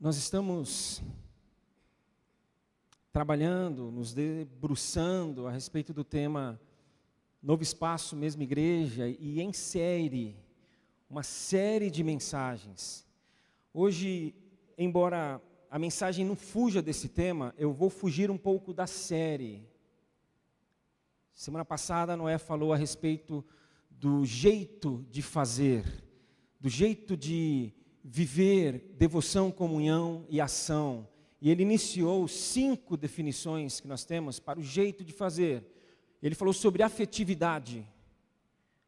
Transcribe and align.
Nós 0.00 0.16
estamos 0.16 1.02
trabalhando, 3.12 3.90
nos 3.90 4.14
debruçando 4.14 5.48
a 5.48 5.50
respeito 5.50 5.92
do 5.92 6.04
tema 6.04 6.60
Novo 7.42 7.64
Espaço, 7.64 8.14
mesma 8.14 8.44
igreja, 8.44 9.08
e 9.08 9.40
em 9.40 9.52
série, 9.52 10.36
uma 11.10 11.24
série 11.24 11.90
de 11.90 12.04
mensagens. 12.04 13.04
Hoje, 13.74 14.36
embora 14.78 15.42
a 15.68 15.80
mensagem 15.80 16.24
não 16.24 16.36
fuja 16.36 16.80
desse 16.80 17.08
tema, 17.08 17.52
eu 17.58 17.72
vou 17.72 17.90
fugir 17.90 18.30
um 18.30 18.38
pouco 18.38 18.72
da 18.72 18.86
série. 18.86 19.66
Semana 21.34 21.64
passada, 21.64 22.16
Noé 22.16 22.38
falou 22.38 22.72
a 22.72 22.76
respeito 22.76 23.44
do 23.90 24.24
jeito 24.24 25.04
de 25.10 25.22
fazer, 25.22 25.84
do 26.60 26.68
jeito 26.68 27.16
de 27.16 27.72
viver 28.04 28.94
devoção, 28.96 29.50
comunhão 29.50 30.24
e 30.28 30.40
ação. 30.40 31.06
E 31.40 31.50
ele 31.50 31.62
iniciou 31.62 32.26
cinco 32.26 32.96
definições 32.96 33.80
que 33.80 33.88
nós 33.88 34.04
temos 34.04 34.40
para 34.40 34.58
o 34.58 34.62
jeito 34.62 35.04
de 35.04 35.12
fazer. 35.12 35.64
Ele 36.22 36.34
falou 36.34 36.52
sobre 36.52 36.82
afetividade. 36.82 37.86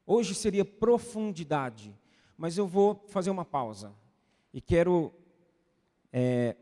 Hoje 0.06 0.34
seria 0.34 0.64
profundidade, 0.64 1.96
mas 2.36 2.58
eu 2.58 2.66
vou 2.66 3.04
fazer 3.08 3.30
uma 3.30 3.44
pausa 3.44 3.94
e 4.52 4.60
quero 4.60 5.12
é, 6.12 6.56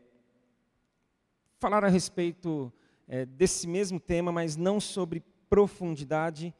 falar 1.57 1.83
a 1.83 1.87
respeito 1.87 2.71
é, 3.07 3.25
desse 3.25 3.67
mesmo 3.67 3.99
tema, 3.99 4.31
mas 4.31 4.55
não 4.55 4.79
sobre 4.79 5.23
profundidade. 5.49 6.53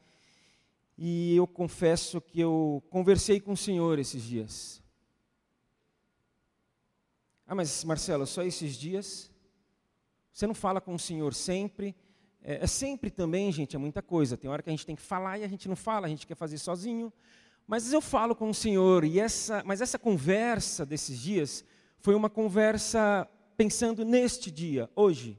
E 0.98 1.36
eu 1.36 1.46
confesso 1.46 2.20
que 2.20 2.40
eu 2.40 2.84
conversei 2.90 3.40
com 3.40 3.54
o 3.54 3.58
Senhor 3.58 4.00
esses 4.00 4.24
dias. 4.24 4.79
Ah, 7.52 7.56
mas 7.56 7.84
Marcelo, 7.84 8.28
só 8.28 8.44
esses 8.44 8.76
dias? 8.76 9.32
Você 10.32 10.46
não 10.46 10.54
fala 10.54 10.80
com 10.80 10.94
o 10.94 11.00
Senhor 11.00 11.34
sempre? 11.34 11.96
É, 12.44 12.64
é, 12.64 12.68
sempre 12.68 13.10
também, 13.10 13.52
gente, 13.52 13.76
é 13.76 13.80
muita 13.80 14.04
coisa. 14.04 14.38
Tem 14.38 14.48
hora 14.48 14.62
que 14.62 14.70
a 14.70 14.72
gente 14.72 14.86
tem 14.86 14.96
que 14.96 15.02
falar 15.02 15.40
e 15.40 15.44
a 15.44 15.48
gente 15.48 15.68
não 15.68 15.76
fala, 15.76 16.06
a 16.06 16.10
gente 16.12 16.28
quer 16.28 16.36
fazer 16.36 16.60
sozinho. 16.60 17.12
Mas 17.66 17.92
eu 17.92 18.02
falo 18.02 18.36
com 18.36 18.52
o 18.52 18.54
Senhor, 18.54 19.04
e 19.04 19.20
essa, 19.20 19.64
mas 19.66 19.82
essa 19.82 19.98
conversa 19.98 20.86
desses 20.86 21.18
dias 21.18 21.66
foi 21.98 22.14
uma 22.14 22.30
conversa 22.30 23.28
pensando 23.58 24.06
neste 24.06 24.52
dia, 24.52 24.88
hoje. 24.96 25.36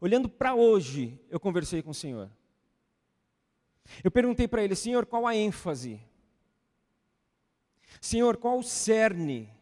Olhando 0.00 0.30
para 0.30 0.54
hoje, 0.54 1.20
eu 1.28 1.38
conversei 1.38 1.82
com 1.82 1.90
o 1.90 1.94
Senhor. 1.94 2.30
Eu 4.02 4.10
perguntei 4.10 4.48
para 4.48 4.64
ele, 4.64 4.74
Senhor, 4.74 5.04
qual 5.04 5.26
a 5.26 5.36
ênfase? 5.36 6.00
Senhor, 8.00 8.38
qual 8.38 8.58
o 8.58 8.62
cerne? 8.62 9.59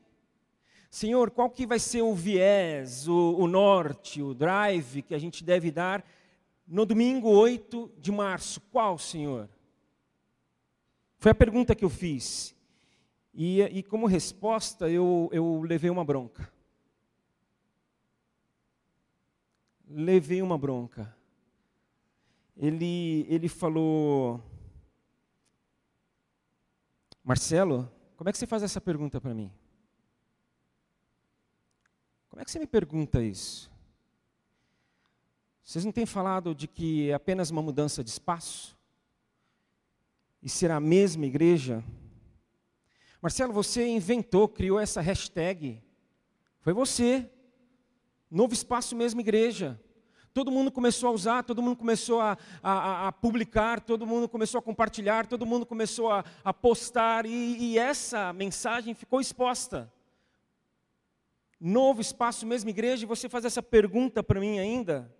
Senhor, 0.90 1.30
qual 1.30 1.50
que 1.50 1.66
vai 1.66 1.78
ser 1.78 2.02
o 2.02 2.14
viés, 2.14 3.06
o, 3.06 3.36
o 3.36 3.46
norte, 3.46 4.22
o 4.22 4.32
drive 4.32 5.02
que 5.02 5.14
a 5.14 5.18
gente 5.18 5.44
deve 5.44 5.70
dar 5.70 6.04
no 6.66 6.86
domingo 6.86 7.28
8 7.28 7.92
de 7.98 8.10
março? 8.10 8.60
Qual, 8.72 8.98
Senhor? 8.98 9.48
Foi 11.18 11.32
a 11.32 11.34
pergunta 11.34 11.74
que 11.74 11.84
eu 11.84 11.90
fiz. 11.90 12.54
E, 13.34 13.60
e 13.62 13.82
como 13.82 14.06
resposta, 14.06 14.88
eu, 14.88 15.28
eu 15.30 15.60
levei 15.62 15.90
uma 15.90 16.04
bronca. 16.04 16.50
Levei 19.86 20.40
uma 20.40 20.56
bronca. 20.56 21.14
Ele, 22.56 23.26
ele 23.28 23.48
falou: 23.48 24.42
Marcelo, 27.22 27.90
como 28.16 28.28
é 28.28 28.32
que 28.32 28.38
você 28.38 28.46
faz 28.46 28.62
essa 28.62 28.80
pergunta 28.80 29.20
para 29.20 29.34
mim? 29.34 29.52
Como 32.28 32.42
é 32.42 32.44
que 32.44 32.50
você 32.50 32.58
me 32.58 32.66
pergunta 32.66 33.22
isso? 33.22 33.70
Vocês 35.62 35.84
não 35.84 35.92
têm 35.92 36.06
falado 36.06 36.54
de 36.54 36.66
que 36.66 37.10
é 37.10 37.14
apenas 37.14 37.50
uma 37.50 37.60
mudança 37.60 38.02
de 38.02 38.10
espaço? 38.10 38.76
E 40.42 40.48
será 40.48 40.76
a 40.76 40.80
mesma 40.80 41.26
igreja? 41.26 41.82
Marcelo, 43.20 43.52
você 43.52 43.86
inventou, 43.86 44.48
criou 44.48 44.78
essa 44.78 45.00
hashtag. 45.00 45.82
Foi 46.60 46.72
você. 46.72 47.28
Novo 48.30 48.54
espaço, 48.54 48.94
mesma 48.94 49.20
igreja. 49.20 49.80
Todo 50.32 50.52
mundo 50.52 50.70
começou 50.70 51.08
a 51.08 51.12
usar, 51.12 51.42
todo 51.42 51.60
mundo 51.60 51.76
começou 51.76 52.20
a, 52.20 52.38
a, 52.62 53.08
a 53.08 53.12
publicar, 53.12 53.80
todo 53.80 54.06
mundo 54.06 54.28
começou 54.28 54.58
a 54.58 54.62
compartilhar, 54.62 55.26
todo 55.26 55.44
mundo 55.44 55.66
começou 55.66 56.12
a, 56.12 56.24
a 56.44 56.54
postar, 56.54 57.26
e, 57.26 57.56
e 57.58 57.78
essa 57.78 58.32
mensagem 58.32 58.94
ficou 58.94 59.20
exposta 59.20 59.92
novo 61.60 62.00
espaço, 62.00 62.46
mesma 62.46 62.70
igreja, 62.70 63.04
e 63.04 63.06
você 63.06 63.28
faz 63.28 63.44
essa 63.44 63.62
pergunta 63.62 64.22
para 64.22 64.40
mim 64.40 64.58
ainda? 64.58 65.14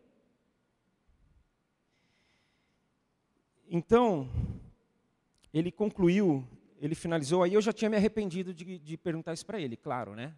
Então, 3.70 4.30
ele 5.52 5.70
concluiu, 5.70 6.46
ele 6.80 6.94
finalizou, 6.94 7.42
aí 7.42 7.54
eu 7.54 7.60
já 7.60 7.72
tinha 7.72 7.90
me 7.90 7.96
arrependido 7.96 8.54
de, 8.54 8.78
de 8.78 8.96
perguntar 8.96 9.34
isso 9.34 9.44
para 9.44 9.60
ele, 9.60 9.76
claro, 9.76 10.14
né? 10.14 10.34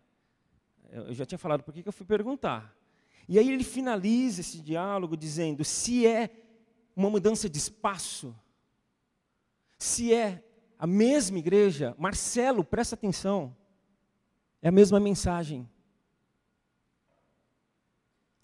Eu 0.91 1.15
já 1.15 1.25
tinha 1.25 1.38
falado 1.38 1.62
por 1.62 1.72
que 1.72 1.87
eu 1.87 1.93
fui 1.93 2.06
perguntar. 2.06 2.77
E 3.28 3.38
aí 3.38 3.49
ele 3.49 3.62
finaliza 3.62 4.41
esse 4.41 4.61
diálogo 4.61 5.17
dizendo: 5.17 5.65
se 5.65 6.05
é 6.05 6.31
uma 6.97 7.09
mudança 7.09 7.49
de 7.49 7.59
espaço, 7.59 8.34
se 9.78 10.12
é 10.12 10.43
a 10.77 10.87
mesma 10.87 11.38
igreja, 11.38 11.94
Marcelo, 11.97 12.65
presta 12.65 12.97
atenção, 12.97 13.56
é 14.61 14.69
a 14.69 14.72
mesma 14.72 14.99
mensagem. 14.99 15.69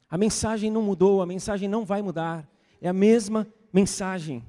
A 0.09 0.17
mensagem 0.17 0.71
não 0.71 0.83
mudou, 0.83 1.21
a 1.21 1.27
mensagem 1.27 1.69
não 1.69 1.84
vai 1.84 2.00
mudar. 2.00 2.49
É 2.81 2.89
a 2.89 2.93
mesma 2.93 3.47
mensagem. 3.72 4.44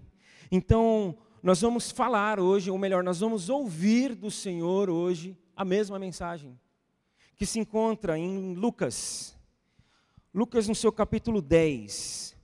Então, 0.51 1.17
nós 1.41 1.61
vamos 1.61 1.91
falar 1.91 2.39
hoje, 2.39 2.69
ou 2.69 2.77
melhor, 2.77 3.03
nós 3.03 3.19
vamos 3.19 3.49
ouvir 3.49 4.15
do 4.15 4.29
Senhor 4.29 4.89
hoje 4.89 5.37
a 5.55 5.65
mesma 5.65 5.97
mensagem, 5.97 6.57
que 7.35 7.45
se 7.45 7.59
encontra 7.59 8.17
em 8.17 8.53
Lucas. 8.53 9.35
Lucas, 10.33 10.67
no 10.67 10.75
seu 10.75 10.91
capítulo 10.91 11.41
10, 11.41 12.37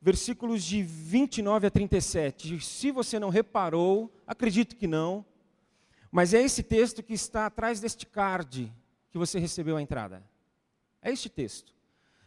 versículos 0.00 0.62
de 0.62 0.82
29 0.82 1.66
a 1.66 1.70
37. 1.70 2.60
Se 2.60 2.90
você 2.90 3.18
não 3.18 3.30
reparou, 3.30 4.12
acredito 4.26 4.76
que 4.76 4.86
não, 4.86 5.24
mas 6.10 6.34
é 6.34 6.42
esse 6.42 6.62
texto 6.62 7.02
que 7.02 7.14
está 7.14 7.46
atrás 7.46 7.80
deste 7.80 8.04
card 8.04 8.70
que 9.10 9.16
você 9.16 9.38
recebeu 9.38 9.78
a 9.78 9.82
entrada. 9.82 10.22
É 11.00 11.10
este 11.10 11.30
texto 11.30 11.72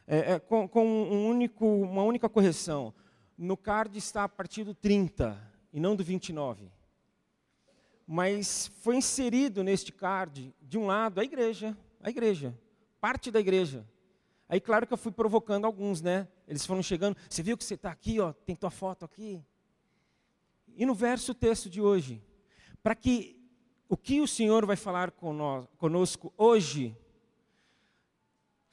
é, 0.08 0.34
é, 0.34 0.40
com, 0.40 0.68
com 0.68 0.86
um 0.86 1.28
único, 1.28 1.66
uma 1.66 2.04
única 2.04 2.30
correção. 2.30 2.94
No 3.38 3.58
card 3.58 3.98
está 3.98 4.24
a 4.24 4.30
partir 4.30 4.64
do 4.64 4.74
30 4.74 5.38
e 5.74 5.80
não 5.80 5.96
do 5.96 6.04
29. 6.04 6.72
Mas 8.08 8.68
foi 8.82 8.98
inserido 8.98 9.64
neste 9.64 9.92
card, 9.92 10.54
de 10.62 10.78
um 10.78 10.86
lado, 10.86 11.20
a 11.20 11.24
igreja, 11.24 11.76
a 12.02 12.10
igreja, 12.10 12.58
parte 13.02 13.32
da 13.32 13.40
igreja. 13.40 13.86
Aí, 14.48 14.62
claro 14.62 14.86
que 14.86 14.94
eu 14.94 14.98
fui 14.98 15.12
provocando 15.12 15.66
alguns, 15.66 16.02
né? 16.02 16.28
Eles 16.48 16.66
foram 16.66 16.84
chegando, 16.84 17.18
você 17.28 17.42
viu 17.42 17.58
que 17.58 17.64
você 17.64 17.74
está 17.74 17.90
aqui, 17.90 18.20
ó, 18.20 18.32
tem 18.32 18.56
tua 18.56 18.70
foto 18.70 19.04
aqui. 19.04 19.42
E 20.76 20.86
no 20.86 20.94
verso 20.94 21.34
texto 21.34 21.68
de 21.68 21.82
hoje, 21.82 22.22
para 22.84 22.94
que 22.94 23.42
o 23.90 23.98
que 23.98 24.22
o 24.22 24.28
Senhor 24.28 24.66
vai 24.66 24.76
falar 24.76 25.12
conosco 25.78 26.34
hoje 26.38 26.96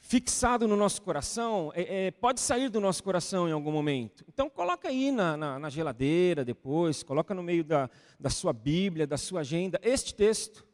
fixado 0.03 0.67
no 0.67 0.77
nosso 0.77 1.01
coração, 1.01 1.73
é, 1.75 2.07
é, 2.07 2.11
pode 2.11 2.41
sair 2.41 2.69
do 2.69 2.81
nosso 2.81 3.03
coração 3.05 3.49
em 3.49 3.53
algum 3.53 3.71
momento. 3.71 4.25
Então 4.29 4.51
coloca 4.51 4.89
aí 4.89 5.13
na, 5.13 5.37
na, 5.37 5.59
na 5.61 5.71
geladeira 5.71 6.45
depois, 6.45 7.05
coloca 7.05 7.33
no 7.33 7.43
meio 7.43 7.63
da, 7.63 7.89
da 8.19 8.29
sua 8.29 8.53
Bíblia, 8.53 9.07
da 9.07 9.17
sua 9.17 9.41
agenda, 9.41 9.81
este 9.83 10.13
texto. 10.13 10.67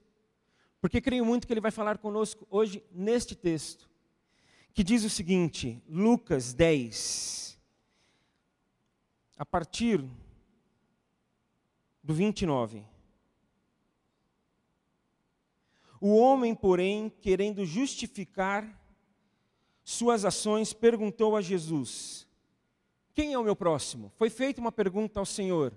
Porque 0.81 1.01
creio 1.01 1.27
muito 1.27 1.47
que 1.47 1.53
ele 1.53 1.61
vai 1.61 1.71
falar 1.71 1.99
conosco 1.99 2.47
hoje 2.51 2.83
neste 2.91 3.37
texto, 3.37 3.89
que 4.73 4.83
diz 4.83 5.05
o 5.05 5.11
seguinte, 5.11 5.83
Lucas 5.87 6.55
10, 6.55 7.59
a 9.37 9.45
partir 9.45 10.03
do 12.03 12.15
29. 12.15 12.83
O 16.01 16.17
homem, 16.17 16.55
porém, 16.55 17.13
querendo 17.21 17.67
justificar 17.67 18.88
suas 19.91 20.27
ações, 20.27 20.75
perguntou 20.75 21.35
a 21.35 21.41
Jesus: 21.41 22.29
Quem 23.15 23.33
é 23.33 23.39
o 23.39 23.43
meu 23.43 23.57
próximo? 23.57 24.13
Foi 24.17 24.29
feita 24.29 24.61
uma 24.61 24.71
pergunta 24.71 25.19
ao 25.19 25.25
Senhor. 25.25 25.73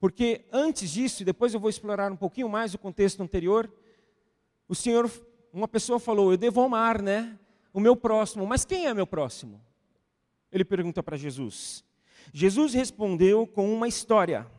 Porque 0.00 0.44
antes 0.52 0.90
disso, 0.90 1.22
e 1.22 1.24
depois 1.24 1.54
eu 1.54 1.60
vou 1.60 1.70
explorar 1.70 2.10
um 2.10 2.16
pouquinho 2.16 2.48
mais 2.48 2.74
o 2.74 2.78
contexto 2.78 3.22
anterior, 3.22 3.72
o 4.68 4.74
Senhor, 4.74 5.08
uma 5.52 5.68
pessoa 5.68 6.00
falou: 6.00 6.32
Eu 6.32 6.36
devo 6.36 6.60
amar, 6.62 7.00
né? 7.00 7.38
O 7.72 7.78
meu 7.78 7.94
próximo. 7.94 8.44
Mas 8.44 8.64
quem 8.64 8.86
é 8.86 8.92
meu 8.92 9.06
próximo? 9.06 9.64
Ele 10.50 10.64
pergunta 10.64 11.00
para 11.00 11.16
Jesus. 11.16 11.84
Jesus 12.32 12.74
respondeu 12.74 13.46
com 13.46 13.72
uma 13.72 13.86
história. 13.86 14.50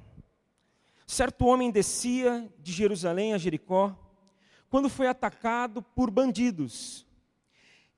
Certo 1.05 1.45
homem 1.47 1.69
descia 1.69 2.49
de 2.59 2.71
Jerusalém 2.71 3.33
a 3.33 3.37
Jericó 3.37 3.93
quando 4.69 4.87
foi 4.87 5.07
atacado 5.07 5.81
por 5.81 6.09
bandidos. 6.09 7.05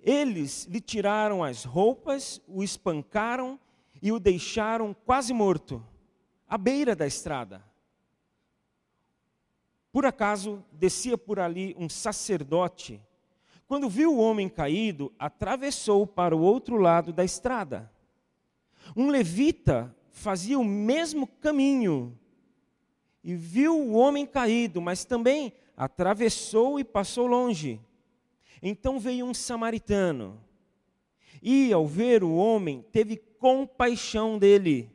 Eles 0.07 0.63
lhe 0.71 0.79
tiraram 0.79 1.43
as 1.43 1.65
roupas, 1.65 2.41
o 2.47 2.63
espancaram 2.63 3.59
e 4.01 4.09
o 4.09 4.21
deixaram 4.21 4.95
quase 5.05 5.33
morto, 5.33 5.85
à 6.47 6.57
beira 6.57 6.95
da 6.95 7.05
estrada. 7.05 7.61
Por 9.91 10.05
acaso 10.05 10.63
descia 10.71 11.17
por 11.17 11.41
ali 11.41 11.75
um 11.77 11.89
sacerdote. 11.89 13.01
Quando 13.67 13.89
viu 13.89 14.13
o 14.13 14.19
homem 14.19 14.47
caído, 14.47 15.11
atravessou 15.19 16.07
para 16.07 16.33
o 16.33 16.39
outro 16.39 16.77
lado 16.77 17.11
da 17.11 17.25
estrada. 17.25 17.91
Um 18.95 19.09
levita 19.09 19.93
fazia 20.09 20.57
o 20.57 20.63
mesmo 20.63 21.27
caminho 21.27 22.17
e 23.21 23.35
viu 23.35 23.77
o 23.77 23.91
homem 23.91 24.25
caído, 24.25 24.79
mas 24.79 25.03
também 25.03 25.51
atravessou 25.75 26.79
e 26.79 26.85
passou 26.85 27.27
longe. 27.27 27.81
Então 28.61 28.99
veio 28.99 29.25
um 29.25 29.33
samaritano 29.33 30.41
e, 31.41 31.71
ao 31.71 31.85
ver 31.85 32.23
o 32.23 32.35
homem, 32.35 32.83
teve 32.91 33.17
compaixão 33.17 34.37
dele. 34.37 34.91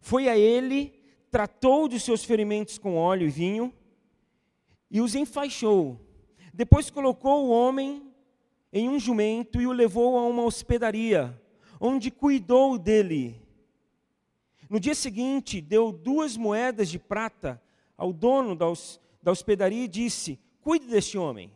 Foi 0.00 0.28
a 0.28 0.36
ele, 0.36 0.92
tratou 1.30 1.88
de 1.88 1.98
seus 1.98 2.24
ferimentos 2.24 2.78
com 2.78 2.96
óleo 2.96 3.26
e 3.26 3.30
vinho 3.30 3.72
e 4.90 5.00
os 5.00 5.14
enfaixou. 5.14 5.98
Depois 6.52 6.90
colocou 6.90 7.46
o 7.46 7.50
homem 7.50 8.02
em 8.72 8.88
um 8.88 8.98
jumento 8.98 9.60
e 9.60 9.66
o 9.66 9.72
levou 9.72 10.18
a 10.18 10.24
uma 10.24 10.44
hospedaria, 10.44 11.40
onde 11.80 12.10
cuidou 12.10 12.78
dele. 12.78 13.40
No 14.68 14.80
dia 14.80 14.94
seguinte, 14.94 15.60
deu 15.60 15.92
duas 15.92 16.36
moedas 16.36 16.88
de 16.88 16.98
prata 16.98 17.60
ao 17.96 18.12
dono 18.12 18.54
da, 18.54 18.66
da 19.22 19.30
hospedaria 19.30 19.84
e 19.84 19.88
disse: 19.88 20.38
Cuide 20.60 20.86
deste 20.86 21.18
homem. 21.18 21.50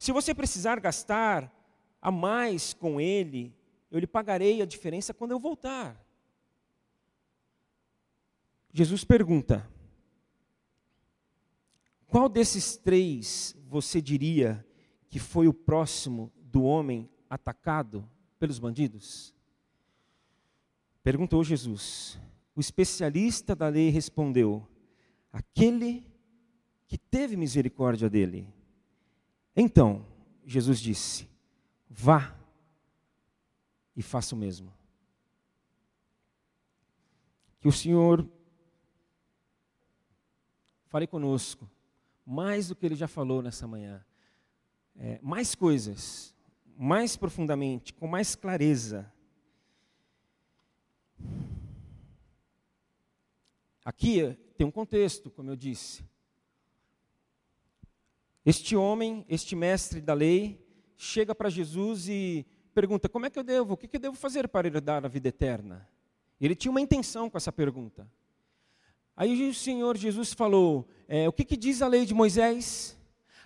Se 0.00 0.12
você 0.12 0.34
precisar 0.34 0.80
gastar 0.80 1.54
a 2.00 2.10
mais 2.10 2.72
com 2.72 2.98
ele, 2.98 3.54
eu 3.90 3.98
lhe 3.98 4.06
pagarei 4.06 4.62
a 4.62 4.64
diferença 4.64 5.12
quando 5.12 5.32
eu 5.32 5.38
voltar. 5.38 6.02
Jesus 8.72 9.04
pergunta: 9.04 9.70
Qual 12.06 12.30
desses 12.30 12.78
três 12.78 13.54
você 13.68 14.00
diria 14.00 14.66
que 15.10 15.18
foi 15.18 15.46
o 15.46 15.52
próximo 15.52 16.32
do 16.34 16.62
homem 16.62 17.06
atacado 17.28 18.08
pelos 18.38 18.58
bandidos? 18.58 19.34
Perguntou 21.02 21.44
Jesus. 21.44 22.18
O 22.56 22.60
especialista 22.60 23.54
da 23.54 23.68
lei 23.68 23.90
respondeu: 23.90 24.66
Aquele 25.30 26.10
que 26.86 26.96
teve 26.96 27.36
misericórdia 27.36 28.08
dele. 28.08 28.59
Então, 29.54 30.06
Jesus 30.44 30.80
disse: 30.80 31.28
Vá 31.88 32.36
e 33.96 34.02
faça 34.02 34.34
o 34.34 34.38
mesmo. 34.38 34.72
Que 37.60 37.68
o 37.68 37.72
Senhor 37.72 38.26
fale 40.86 41.06
conosco, 41.06 41.70
mais 42.24 42.68
do 42.68 42.74
que 42.74 42.86
Ele 42.86 42.96
já 42.96 43.06
falou 43.06 43.42
nessa 43.42 43.66
manhã, 43.66 44.04
é, 44.96 45.18
mais 45.22 45.54
coisas, 45.54 46.34
mais 46.76 47.16
profundamente, 47.16 47.92
com 47.92 48.06
mais 48.06 48.34
clareza. 48.34 49.12
Aqui 53.84 54.34
tem 54.56 54.66
um 54.66 54.70
contexto, 54.70 55.30
como 55.30 55.50
eu 55.50 55.56
disse. 55.56 56.04
Este 58.44 58.74
homem, 58.74 59.24
este 59.28 59.54
mestre 59.54 60.00
da 60.00 60.14
lei, 60.14 60.64
chega 60.96 61.34
para 61.34 61.50
Jesus 61.50 62.08
e 62.08 62.46
pergunta: 62.74 63.08
Como 63.08 63.26
é 63.26 63.30
que 63.30 63.38
eu 63.38 63.44
devo? 63.44 63.74
O 63.74 63.76
que 63.76 63.94
eu 63.94 64.00
devo 64.00 64.16
fazer 64.16 64.48
para 64.48 64.66
herdar 64.66 65.04
a 65.04 65.08
vida 65.08 65.28
eterna? 65.28 65.86
Ele 66.40 66.54
tinha 66.54 66.70
uma 66.70 66.80
intenção 66.80 67.28
com 67.28 67.36
essa 67.36 67.52
pergunta. 67.52 68.08
Aí 69.14 69.50
o 69.50 69.54
Senhor 69.54 69.96
Jesus 69.96 70.32
falou: 70.32 70.88
é, 71.06 71.28
O 71.28 71.32
que, 71.32 71.44
que 71.44 71.56
diz 71.56 71.82
a 71.82 71.86
lei 71.86 72.06
de 72.06 72.14
Moisés? 72.14 72.96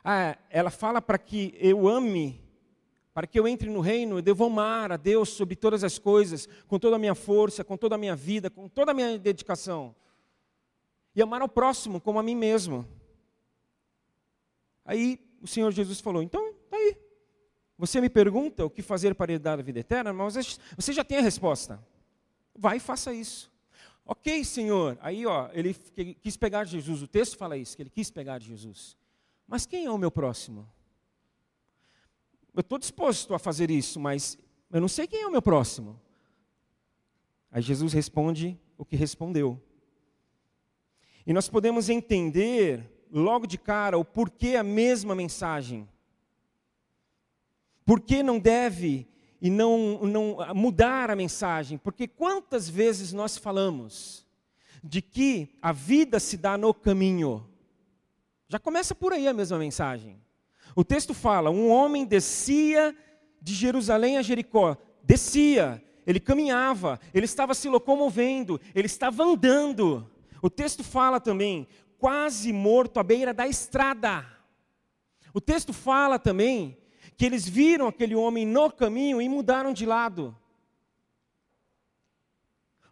Ah, 0.04 0.38
ela 0.48 0.70
fala 0.70 1.02
para 1.02 1.18
que 1.18 1.54
eu 1.58 1.88
ame, 1.88 2.40
para 3.12 3.26
que 3.26 3.40
eu 3.40 3.48
entre 3.48 3.68
no 3.70 3.80
reino, 3.80 4.18
eu 4.18 4.22
devo 4.22 4.44
amar 4.44 4.92
a 4.92 4.96
Deus 4.96 5.30
sobre 5.30 5.56
todas 5.56 5.82
as 5.82 5.98
coisas, 5.98 6.48
com 6.68 6.78
toda 6.78 6.94
a 6.96 6.98
minha 6.98 7.14
força, 7.14 7.64
com 7.64 7.76
toda 7.76 7.96
a 7.96 7.98
minha 7.98 8.14
vida, 8.14 8.48
com 8.48 8.68
toda 8.68 8.92
a 8.92 8.94
minha 8.94 9.18
dedicação. 9.18 9.94
E 11.16 11.22
amar 11.22 11.40
ao 11.40 11.48
próximo 11.48 12.00
como 12.00 12.18
a 12.18 12.22
mim 12.22 12.36
mesmo. 12.36 12.86
Aí 14.84 15.18
o 15.40 15.46
Senhor 15.46 15.70
Jesus 15.72 16.00
falou: 16.00 16.22
Então, 16.22 16.54
tá 16.70 16.76
aí. 16.76 16.96
Você 17.76 18.00
me 18.00 18.08
pergunta 18.08 18.64
o 18.64 18.70
que 18.70 18.82
fazer 18.82 19.14
para 19.14 19.32
herdar 19.32 19.58
a 19.58 19.62
vida 19.62 19.80
eterna, 19.80 20.12
mas 20.12 20.58
você 20.76 20.92
já 20.92 21.02
tem 21.02 21.18
a 21.18 21.22
resposta. 21.22 21.84
Vai 22.56 22.76
e 22.76 22.80
faça 22.80 23.12
isso. 23.12 23.52
Ok, 24.06 24.44
Senhor. 24.44 24.98
Aí, 25.00 25.26
ó, 25.26 25.48
ele 25.52 25.74
quis 25.74 26.36
pegar 26.36 26.64
Jesus. 26.64 27.02
O 27.02 27.08
texto 27.08 27.36
fala 27.36 27.56
isso, 27.56 27.74
que 27.74 27.82
ele 27.82 27.90
quis 27.90 28.10
pegar 28.10 28.40
Jesus. 28.40 28.96
Mas 29.46 29.66
quem 29.66 29.86
é 29.86 29.90
o 29.90 29.98
meu 29.98 30.10
próximo? 30.10 30.70
Eu 32.54 32.60
estou 32.60 32.78
disposto 32.78 33.34
a 33.34 33.38
fazer 33.38 33.70
isso, 33.70 33.98
mas 33.98 34.38
eu 34.70 34.80
não 34.80 34.88
sei 34.88 35.06
quem 35.06 35.22
é 35.22 35.26
o 35.26 35.30
meu 35.32 35.42
próximo. 35.42 36.00
Aí 37.50 37.62
Jesus 37.62 37.92
responde 37.92 38.58
o 38.78 38.84
que 38.84 38.94
respondeu. 38.94 39.60
E 41.26 41.32
nós 41.32 41.48
podemos 41.48 41.88
entender 41.88 42.93
logo 43.14 43.46
de 43.46 43.56
cara 43.56 43.96
o 43.96 44.04
porquê 44.04 44.56
a 44.56 44.64
mesma 44.64 45.14
mensagem. 45.14 45.88
Por 47.86 48.00
que 48.00 48.24
não 48.24 48.40
deve 48.40 49.06
e 49.40 49.48
não, 49.48 50.00
não 50.02 50.36
mudar 50.52 51.10
a 51.10 51.16
mensagem? 51.16 51.78
Porque 51.78 52.08
quantas 52.08 52.68
vezes 52.68 53.12
nós 53.12 53.38
falamos 53.38 54.26
de 54.82 55.00
que 55.00 55.56
a 55.62 55.70
vida 55.70 56.18
se 56.18 56.36
dá 56.36 56.58
no 56.58 56.74
caminho? 56.74 57.46
Já 58.48 58.58
começa 58.58 58.96
por 58.96 59.12
aí 59.12 59.28
a 59.28 59.32
mesma 59.32 59.58
mensagem. 59.58 60.20
O 60.74 60.82
texto 60.82 61.14
fala: 61.14 61.50
um 61.50 61.70
homem 61.70 62.04
descia 62.04 62.96
de 63.40 63.54
Jerusalém 63.54 64.18
a 64.18 64.22
Jericó, 64.22 64.76
descia, 65.04 65.80
ele 66.04 66.18
caminhava, 66.18 66.98
ele 67.12 67.26
estava 67.26 67.54
se 67.54 67.68
locomovendo, 67.68 68.60
ele 68.74 68.86
estava 68.86 69.22
andando. 69.22 70.10
O 70.42 70.50
texto 70.50 70.84
fala 70.84 71.20
também, 71.20 71.66
quase 71.98 72.52
morto 72.52 72.98
à 72.98 73.02
beira 73.02 73.32
da 73.34 73.46
estrada. 73.46 74.26
O 75.32 75.40
texto 75.40 75.72
fala 75.72 76.18
também 76.18 76.78
que 77.16 77.24
eles 77.24 77.48
viram 77.48 77.86
aquele 77.86 78.14
homem 78.14 78.46
no 78.46 78.70
caminho 78.70 79.20
e 79.20 79.28
mudaram 79.28 79.72
de 79.72 79.86
lado. 79.86 80.36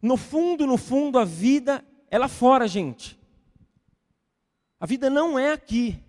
No 0.00 0.17
fundo, 0.17 0.67
no 0.67 0.77
fundo, 0.77 1.19
a 1.19 1.25
vida 1.25 1.85
é 2.11 2.19
lá 2.19 2.29
fora, 2.29 2.67
gente. 2.67 3.19
A 4.81 4.87
vida 4.87 5.09
não 5.09 5.38
é 5.38 5.53
aqui. 5.53 6.03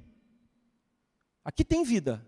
Aqui 1.45 1.63
tem 1.63 1.83
vida. 1.83 2.27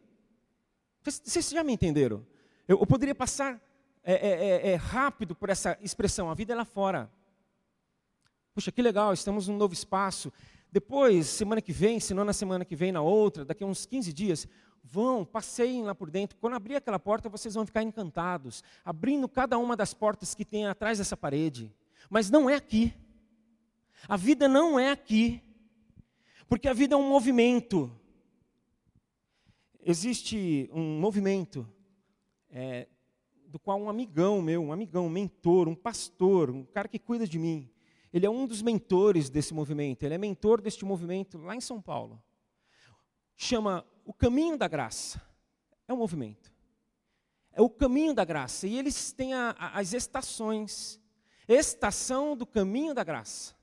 Vocês 1.01 1.49
já 1.49 1.63
me 1.63 1.73
entenderam? 1.73 2.25
Eu, 2.67 2.85
poderia 2.85 3.15
passar 3.15 3.59
é, 4.03 4.13
é, 4.13 4.29
é, 4.29 4.71
é, 4.71 4.75
rápido 4.75 5.35
por 5.35 5.49
essa 5.49 5.77
expressão. 5.81 6.29
A 6.29 6.35
vida 6.35 6.53
é 6.53 6.55
lá 6.55 6.65
fora. 6.65 7.11
Puxa, 8.53 8.71
que 8.71 8.81
legal, 8.81 9.13
estamos 9.13 9.47
num 9.47 9.57
novo 9.57 9.73
espaço. 9.73 10.31
Depois, 10.75 11.27
semana 11.27 11.61
que 11.61 11.71
vem, 11.71 12.01
se 12.01 12.13
não 12.13 12.25
na 12.25 12.33
semana 12.33 12.65
que 12.65 12.75
vem, 12.75 12.91
na 12.91 13.01
outra, 13.01 13.45
daqui 13.45 13.63
a 13.63 13.65
uns 13.65 13.85
15 13.85 14.11
dias, 14.11 14.45
Vão, 14.83 15.23
passeiem 15.23 15.83
lá 15.83 15.95
por 15.95 16.11
dentro. 16.11 16.37
Quando 16.37 16.57
abrir 16.57 16.75
aquela 16.75 16.99
porta, 16.99 17.29
vocês 17.29 17.53
vão 17.53 17.65
ficar 17.65 17.81
encantados, 17.81 18.61
abrindo 18.83 19.29
cada 19.29 19.57
uma 19.57 19.77
das 19.77 19.93
portas 19.93 20.35
que 20.35 20.43
tem 20.43 20.67
atrás 20.67 20.97
dessa 20.97 21.15
parede. 21.15 21.73
Mas 22.09 22.29
não 22.29 22.49
é 22.49 22.55
aqui. 22.55 22.93
A 24.05 24.17
vida 24.17 24.49
não 24.49 24.77
é 24.77 24.91
aqui. 24.91 25.41
Porque 26.45 26.67
a 26.67 26.73
vida 26.73 26.93
é 26.93 26.97
um 26.97 27.07
movimento. 27.07 27.89
Existe 29.81 30.69
um 30.73 30.99
movimento 30.99 31.65
é, 32.49 32.89
do 33.47 33.57
qual 33.57 33.79
um 33.79 33.89
amigão 33.89 34.41
meu, 34.41 34.61
um 34.61 34.73
amigão, 34.73 35.05
um 35.05 35.09
mentor, 35.09 35.69
um 35.69 35.75
pastor, 35.75 36.49
um 36.49 36.65
cara 36.65 36.89
que 36.89 36.99
cuida 36.99 37.25
de 37.25 37.39
mim, 37.39 37.71
ele 38.13 38.25
é 38.25 38.29
um 38.29 38.45
dos 38.45 38.61
mentores 38.61 39.29
desse 39.29 39.53
movimento. 39.53 40.03
Ele 40.03 40.13
é 40.13 40.17
mentor 40.17 40.61
deste 40.61 40.85
movimento 40.85 41.37
lá 41.37 41.55
em 41.55 41.61
São 41.61 41.81
Paulo. 41.81 42.21
Chama 43.35 43.85
o 44.05 44.13
caminho 44.13 44.57
da 44.57 44.67
graça. 44.67 45.21
É 45.87 45.93
um 45.93 45.97
movimento. 45.97 46.51
É 47.51 47.61
o 47.61 47.69
caminho 47.69 48.13
da 48.13 48.23
graça. 48.23 48.67
E 48.67 48.77
eles 48.77 49.11
têm 49.11 49.33
a, 49.33 49.55
a, 49.57 49.79
as 49.79 49.93
estações. 49.93 50.99
Estação 51.47 52.35
do 52.35 52.45
caminho 52.45 52.93
da 52.93 53.03
graça. 53.03 53.55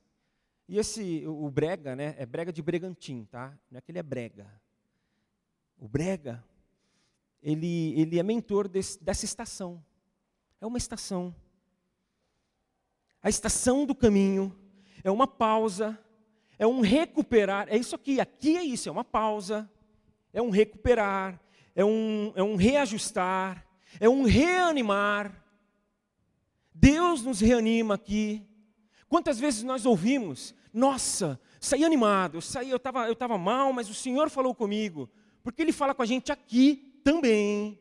E 0.69 0.79
esse, 0.79 1.27
o 1.27 1.51
brega, 1.51 1.97
né? 1.97 2.15
É 2.17 2.25
brega 2.25 2.53
de 2.53 2.63
Bregantim, 2.63 3.25
tá? 3.25 3.59
Não 3.71 3.79
é 3.79 3.81
que 3.81 3.91
ele 3.91 3.99
é 3.99 4.03
brega. 4.03 4.49
O 5.77 5.89
brega, 5.89 6.43
ele, 7.43 7.93
ele 8.01 8.19
é 8.19 8.23
mentor 8.23 8.69
desse, 8.69 9.03
dessa 9.03 9.25
estação. 9.25 9.85
É 10.61 10.67
uma 10.67 10.79
estação. 10.79 11.35
A 13.23 13.29
estação 13.29 13.87
do 13.87 13.95
caminho 13.95 14.55
é 15.05 15.11
uma 15.11 15.27
pausa, 15.27 15.99
é 16.59 16.67
um 16.67 16.81
recuperar. 16.81 17.69
É 17.69 17.77
isso 17.77 17.95
aqui, 17.95 18.21
aqui 18.21 18.57
é 18.57 18.63
isso, 18.63 18.89
é 18.89 18.93
uma 18.93 19.05
pausa 19.05 19.71
é 20.33 20.41
um 20.41 20.51
recuperar, 20.51 21.39
é 21.75 21.85
um, 21.85 22.33
é 22.35 22.43
um 22.43 22.57
reajustar, 22.57 23.67
é 24.01 24.09
um 24.09 24.25
reanimar. 24.25 25.45
Deus 26.75 27.23
nos 27.23 27.41
reanima 27.41 27.95
aqui. 27.95 28.43
Quantas 29.09 29.39
vezes 29.39 29.63
nós 29.63 29.85
ouvimos, 29.85 30.55
nossa, 30.73 31.39
saí 31.61 31.85
animado, 31.85 32.39
eu 32.39 32.41
saí, 32.41 32.71
eu 32.71 32.79
estava 32.79 33.07
eu 33.07 33.15
tava 33.15 33.37
mal, 33.37 33.73
mas 33.73 33.91
o 33.91 33.95
Senhor 33.95 34.31
falou 34.31 34.55
comigo. 34.55 35.09
Porque 35.43 35.61
Ele 35.61 35.73
fala 35.73 35.95
com 35.95 36.03
a 36.03 36.07
gente 36.07 36.33
aqui 36.33 36.99
também. 37.05 37.79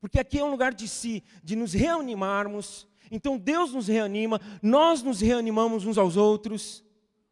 Porque 0.00 0.18
aqui 0.18 0.38
é 0.38 0.44
um 0.44 0.50
lugar 0.50 0.74
de 0.74 0.88
si, 0.88 1.22
de 1.44 1.54
nos 1.54 1.72
reanimarmos. 1.72 2.88
Então 3.10 3.38
Deus 3.38 3.72
nos 3.72 3.88
reanima, 3.88 4.40
nós 4.62 5.02
nos 5.02 5.20
reanimamos 5.20 5.86
uns 5.86 5.98
aos 5.98 6.16
outros. 6.16 6.84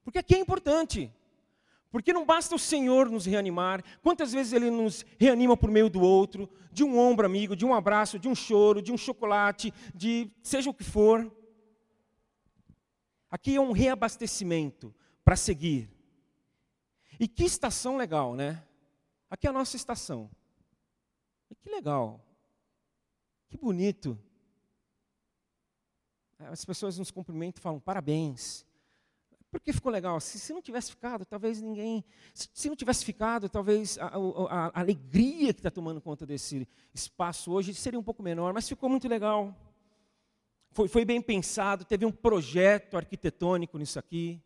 Porque 0.04 0.18
aqui 0.18 0.34
é 0.34 0.38
importante. 0.38 1.12
Porque 1.90 2.12
não 2.12 2.26
basta 2.26 2.54
o 2.54 2.58
Senhor 2.58 3.08
nos 3.10 3.24
reanimar, 3.24 3.82
quantas 4.02 4.32
vezes 4.32 4.52
Ele 4.52 4.70
nos 4.70 5.06
reanima 5.18 5.56
por 5.56 5.70
meio 5.70 5.88
do 5.88 6.00
outro, 6.00 6.48
de 6.70 6.84
um 6.84 6.98
ombro 6.98 7.24
amigo, 7.24 7.56
de 7.56 7.64
um 7.64 7.72
abraço, 7.72 8.18
de 8.18 8.28
um 8.28 8.34
choro, 8.34 8.82
de 8.82 8.92
um 8.92 8.96
chocolate, 8.96 9.72
de 9.94 10.30
seja 10.42 10.68
o 10.68 10.74
que 10.74 10.84
for. 10.84 11.32
Aqui 13.30 13.56
é 13.56 13.60
um 13.60 13.72
reabastecimento 13.72 14.94
para 15.24 15.36
seguir. 15.36 15.90
E 17.18 17.26
que 17.26 17.44
estação 17.44 17.96
legal, 17.96 18.34
né? 18.34 18.62
Aqui 19.30 19.46
é 19.46 19.50
a 19.50 19.52
nossa 19.52 19.76
estação. 19.76 20.30
E 21.50 21.54
que 21.54 21.70
legal. 21.70 22.24
Que 23.48 23.56
bonito. 23.56 24.18
As 26.38 26.64
pessoas 26.64 26.98
nos 26.98 27.10
cumprimentam 27.10 27.58
e 27.58 27.62
falam 27.62 27.80
parabéns. 27.80 28.64
Porque 29.50 29.72
ficou 29.72 29.90
legal. 29.90 30.20
Se, 30.20 30.38
se 30.38 30.52
não 30.52 30.60
tivesse 30.60 30.90
ficado, 30.90 31.24
talvez 31.24 31.60
ninguém. 31.60 32.04
Se, 32.34 32.48
se 32.52 32.68
não 32.68 32.76
tivesse 32.76 33.04
ficado, 33.04 33.48
talvez 33.48 33.98
a, 33.98 34.06
a, 34.06 34.66
a 34.66 34.80
alegria 34.80 35.54
que 35.54 35.60
está 35.60 35.70
tomando 35.70 36.00
conta 36.00 36.26
desse 36.26 36.68
espaço 36.92 37.50
hoje 37.50 37.74
seria 37.74 37.98
um 37.98 38.02
pouco 38.02 38.22
menor, 38.22 38.52
mas 38.52 38.68
ficou 38.68 38.88
muito 38.88 39.08
legal. 39.08 39.56
Foi, 40.70 40.86
foi 40.86 41.04
bem 41.04 41.20
pensado, 41.20 41.84
teve 41.84 42.04
um 42.04 42.12
projeto 42.12 42.96
arquitetônico 42.96 43.78
nisso 43.78 43.98
aqui. 43.98 44.40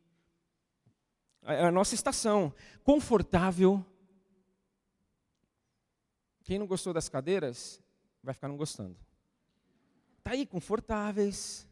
A, 1.42 1.66
a 1.66 1.70
nossa 1.72 1.94
estação, 1.94 2.54
confortável. 2.84 3.84
Quem 6.44 6.58
não 6.58 6.66
gostou 6.66 6.92
das 6.92 7.08
cadeiras, 7.08 7.80
vai 8.22 8.34
ficar 8.34 8.48
não 8.48 8.56
gostando. 8.56 8.96
Está 10.18 10.30
aí, 10.30 10.46
confortáveis. 10.46 11.66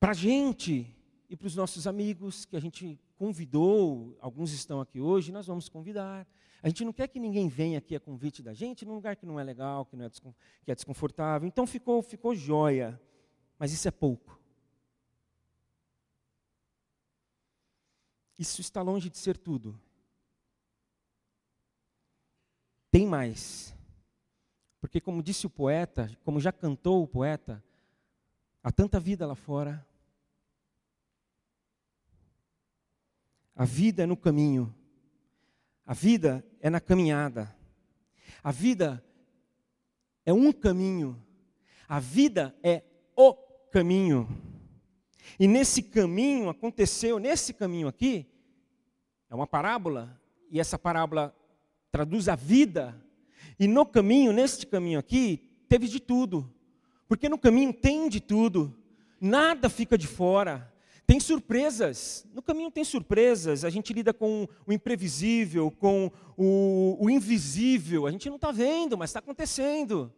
Para 0.00 0.12
a 0.12 0.14
gente, 0.14 0.96
e 1.28 1.36
para 1.36 1.46
os 1.46 1.54
nossos 1.54 1.86
amigos 1.86 2.46
que 2.46 2.56
a 2.56 2.60
gente 2.60 2.98
convidou, 3.18 4.16
alguns 4.18 4.50
estão 4.50 4.80
aqui 4.80 4.98
hoje, 4.98 5.30
nós 5.30 5.46
vamos 5.46 5.68
convidar. 5.68 6.26
A 6.62 6.68
gente 6.68 6.86
não 6.86 6.92
quer 6.92 7.06
que 7.06 7.20
ninguém 7.20 7.48
venha 7.48 7.76
aqui 7.76 7.94
a 7.94 8.00
convite 8.00 8.42
da 8.42 8.54
gente 8.54 8.86
num 8.86 8.94
lugar 8.94 9.14
que 9.14 9.26
não 9.26 9.38
é 9.38 9.44
legal, 9.44 9.84
que, 9.84 9.94
não 9.94 10.06
é, 10.06 10.10
que 10.64 10.72
é 10.72 10.74
desconfortável. 10.74 11.46
Então 11.46 11.66
ficou, 11.66 12.02
ficou 12.02 12.34
joia, 12.34 12.98
mas 13.58 13.72
isso 13.72 13.86
é 13.88 13.90
pouco. 13.90 14.40
Isso 18.38 18.62
está 18.62 18.80
longe 18.80 19.10
de 19.10 19.18
ser 19.18 19.36
tudo. 19.36 19.78
Tem 22.90 23.06
mais. 23.06 23.76
Porque, 24.80 24.98
como 24.98 25.22
disse 25.22 25.46
o 25.46 25.50
poeta, 25.50 26.10
como 26.24 26.40
já 26.40 26.50
cantou 26.50 27.02
o 27.02 27.06
poeta, 27.06 27.62
há 28.62 28.72
tanta 28.72 28.98
vida 28.98 29.26
lá 29.26 29.34
fora, 29.34 29.86
A 33.60 33.66
vida 33.66 34.04
é 34.04 34.06
no 34.06 34.16
caminho. 34.16 34.74
A 35.84 35.92
vida 35.92 36.42
é 36.62 36.70
na 36.70 36.80
caminhada. 36.80 37.54
A 38.42 38.50
vida 38.50 39.04
é 40.24 40.32
um 40.32 40.50
caminho. 40.50 41.22
A 41.86 42.00
vida 42.00 42.56
é 42.62 42.82
o 43.14 43.34
caminho. 43.70 44.26
E 45.38 45.46
nesse 45.46 45.82
caminho 45.82 46.48
aconteceu, 46.48 47.18
nesse 47.18 47.52
caminho 47.52 47.86
aqui, 47.86 48.26
é 49.28 49.34
uma 49.34 49.46
parábola, 49.46 50.18
e 50.50 50.58
essa 50.58 50.78
parábola 50.78 51.36
traduz 51.92 52.30
a 52.30 52.36
vida. 52.36 52.98
E 53.58 53.68
no 53.68 53.84
caminho, 53.84 54.32
neste 54.32 54.66
caminho 54.66 54.98
aqui, 54.98 55.64
teve 55.68 55.86
de 55.86 56.00
tudo. 56.00 56.50
Porque 57.06 57.28
no 57.28 57.36
caminho 57.36 57.74
tem 57.74 58.08
de 58.08 58.20
tudo. 58.20 58.74
Nada 59.20 59.68
fica 59.68 59.98
de 59.98 60.06
fora. 60.06 60.72
Tem 61.10 61.18
surpresas, 61.18 62.24
no 62.32 62.40
caminho 62.40 62.70
tem 62.70 62.84
surpresas, 62.84 63.64
a 63.64 63.68
gente 63.68 63.92
lida 63.92 64.14
com 64.14 64.46
o 64.64 64.72
imprevisível, 64.72 65.68
com 65.68 66.08
o, 66.36 66.96
o 67.00 67.10
invisível, 67.10 68.06
a 68.06 68.12
gente 68.12 68.28
não 68.28 68.36
está 68.36 68.52
vendo, 68.52 68.96
mas 68.96 69.10
está 69.10 69.18
acontecendo. 69.18 70.12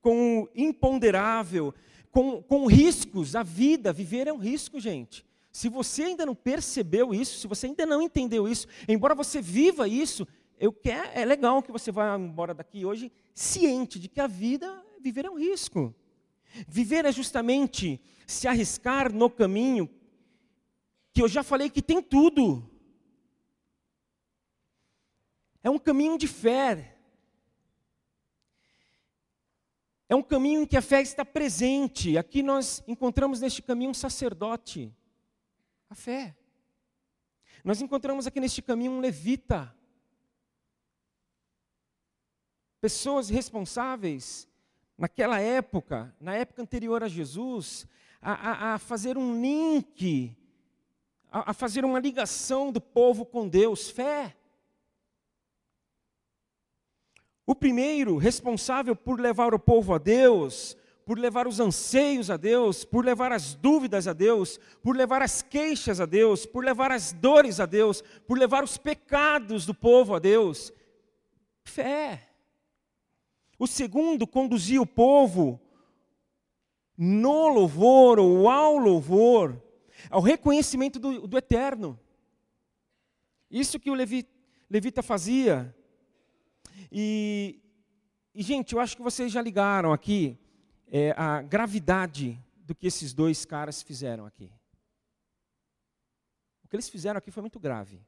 Com 0.00 0.42
o 0.42 0.48
imponderável, 0.54 1.74
com, 2.12 2.40
com 2.40 2.66
riscos, 2.66 3.34
a 3.34 3.42
vida, 3.42 3.92
viver 3.92 4.28
é 4.28 4.32
um 4.32 4.38
risco, 4.38 4.78
gente. 4.78 5.26
Se 5.50 5.68
você 5.68 6.04
ainda 6.04 6.24
não 6.24 6.36
percebeu 6.36 7.12
isso, 7.12 7.40
se 7.40 7.48
você 7.48 7.66
ainda 7.66 7.84
não 7.84 8.00
entendeu 8.00 8.46
isso, 8.46 8.68
embora 8.86 9.16
você 9.16 9.42
viva 9.42 9.88
isso, 9.88 10.24
eu 10.56 10.72
quero, 10.72 11.10
é 11.14 11.24
legal 11.24 11.60
que 11.64 11.72
você 11.72 11.90
vá 11.90 12.16
embora 12.16 12.54
daqui 12.54 12.84
hoje 12.84 13.10
ciente 13.34 13.98
de 13.98 14.06
que 14.06 14.20
a 14.20 14.28
vida, 14.28 14.84
viver 15.00 15.24
é 15.24 15.30
um 15.30 15.36
risco. 15.36 15.92
Viver 16.68 17.04
é 17.04 17.10
justamente 17.10 18.00
se 18.24 18.46
arriscar 18.46 19.12
no 19.12 19.28
caminho 19.28 19.90
que 21.18 21.22
eu 21.22 21.26
já 21.28 21.42
falei 21.42 21.68
que 21.68 21.82
tem 21.82 22.00
tudo. 22.00 22.64
É 25.64 25.68
um 25.68 25.76
caminho 25.76 26.16
de 26.16 26.28
fé. 26.28 26.96
É 30.08 30.14
um 30.14 30.22
caminho 30.22 30.62
em 30.62 30.66
que 30.66 30.76
a 30.76 30.80
fé 30.80 31.02
está 31.02 31.24
presente. 31.24 32.16
Aqui 32.16 32.40
nós 32.40 32.84
encontramos 32.86 33.40
neste 33.40 33.60
caminho 33.60 33.90
um 33.90 33.94
sacerdote. 33.94 34.94
A 35.90 35.94
fé. 35.96 36.36
Nós 37.64 37.80
encontramos 37.80 38.28
aqui 38.28 38.38
neste 38.38 38.62
caminho 38.62 38.92
um 38.92 39.00
levita. 39.00 39.74
Pessoas 42.80 43.28
responsáveis, 43.28 44.46
naquela 44.96 45.40
época, 45.40 46.14
na 46.20 46.36
época 46.36 46.62
anterior 46.62 47.02
a 47.02 47.08
Jesus, 47.08 47.88
a, 48.22 48.34
a, 48.34 48.74
a 48.74 48.78
fazer 48.78 49.18
um 49.18 49.40
link 49.40 50.37
a, 51.30 51.50
a 51.50 51.54
fazer 51.54 51.84
uma 51.84 51.98
ligação 51.98 52.72
do 52.72 52.80
povo 52.80 53.24
com 53.24 53.48
Deus, 53.48 53.90
fé. 53.90 54.34
O 57.46 57.54
primeiro, 57.54 58.16
responsável 58.16 58.94
por 58.94 59.18
levar 59.18 59.54
o 59.54 59.58
povo 59.58 59.94
a 59.94 59.98
Deus, 59.98 60.76
por 61.06 61.18
levar 61.18 61.48
os 61.48 61.58
anseios 61.58 62.30
a 62.30 62.36
Deus, 62.36 62.84
por 62.84 63.02
levar 63.02 63.32
as 63.32 63.54
dúvidas 63.54 64.06
a 64.06 64.12
Deus, 64.12 64.60
por 64.82 64.94
levar 64.94 65.22
as 65.22 65.40
queixas 65.40 66.00
a 66.00 66.04
Deus, 66.04 66.44
por 66.44 66.62
levar 66.62 66.92
as 66.92 67.12
dores 67.12 67.58
a 67.60 67.64
Deus, 67.64 68.02
por 68.26 68.38
levar 68.38 68.62
os 68.62 68.76
pecados 68.76 69.64
do 69.64 69.74
povo 69.74 70.14
a 70.14 70.18
Deus. 70.18 70.70
Fé. 71.64 72.28
O 73.58 73.66
segundo, 73.66 74.26
conduzir 74.26 74.80
o 74.80 74.86
povo 74.86 75.58
no 76.96 77.48
louvor 77.48 78.18
ou 78.18 78.48
ao 78.48 78.76
louvor 78.76 79.67
ao 80.10 80.20
reconhecimento 80.20 80.98
do, 80.98 81.26
do 81.26 81.38
eterno. 81.38 81.98
Isso 83.50 83.80
que 83.80 83.90
o 83.90 83.94
Levi, 83.94 84.28
levita 84.68 85.02
fazia. 85.02 85.74
E, 86.90 87.60
e, 88.34 88.42
gente, 88.42 88.74
eu 88.74 88.80
acho 88.80 88.96
que 88.96 89.02
vocês 89.02 89.32
já 89.32 89.40
ligaram 89.40 89.92
aqui 89.92 90.38
é, 90.86 91.12
a 91.16 91.42
gravidade 91.42 92.38
do 92.58 92.74
que 92.74 92.86
esses 92.86 93.12
dois 93.12 93.44
caras 93.44 93.82
fizeram 93.82 94.26
aqui. 94.26 94.52
O 96.64 96.68
que 96.68 96.76
eles 96.76 96.88
fizeram 96.88 97.18
aqui 97.18 97.30
foi 97.30 97.40
muito 97.40 97.58
grave. 97.58 98.00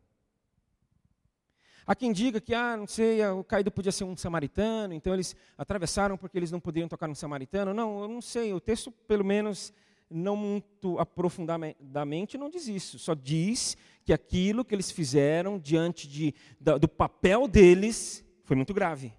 Há 1.86 1.94
quem 1.94 2.12
diga 2.12 2.40
que, 2.40 2.54
ah, 2.54 2.76
não 2.76 2.86
sei, 2.86 3.24
o 3.26 3.42
caído 3.42 3.70
podia 3.70 3.90
ser 3.90 4.04
um 4.04 4.16
samaritano, 4.16 4.94
então 4.94 5.12
eles 5.12 5.34
atravessaram 5.56 6.16
porque 6.16 6.38
eles 6.38 6.50
não 6.50 6.60
podiam 6.60 6.86
tocar 6.86 7.08
no 7.08 7.16
samaritano. 7.16 7.74
Não, 7.74 8.02
eu 8.02 8.08
não 8.08 8.20
sei, 8.20 8.52
o 8.52 8.60
texto, 8.60 8.92
pelo 8.92 9.24
menos, 9.24 9.72
não 10.10 10.34
muito 10.34 10.98
aprofundadamente, 10.98 12.36
não 12.36 12.50
diz 12.50 12.66
isso. 12.66 12.98
Só 12.98 13.14
diz 13.14 13.76
que 14.04 14.12
aquilo 14.12 14.64
que 14.64 14.74
eles 14.74 14.90
fizeram 14.90 15.58
diante 15.58 16.08
de, 16.08 16.34
do 16.80 16.88
papel 16.88 17.46
deles 17.46 18.24
foi 18.44 18.56
muito 18.56 18.74
grave. 18.74 19.14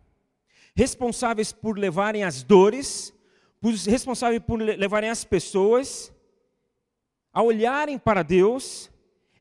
Responsáveis 0.75 1.51
por 1.51 1.77
levarem 1.77 2.23
as 2.23 2.43
dores, 2.43 3.13
responsáveis 3.87 4.41
por 4.41 4.59
levarem 4.59 5.09
as 5.09 5.23
pessoas 5.23 6.13
a 7.33 7.41
olharem 7.41 7.97
para 7.97 8.23
Deus, 8.23 8.91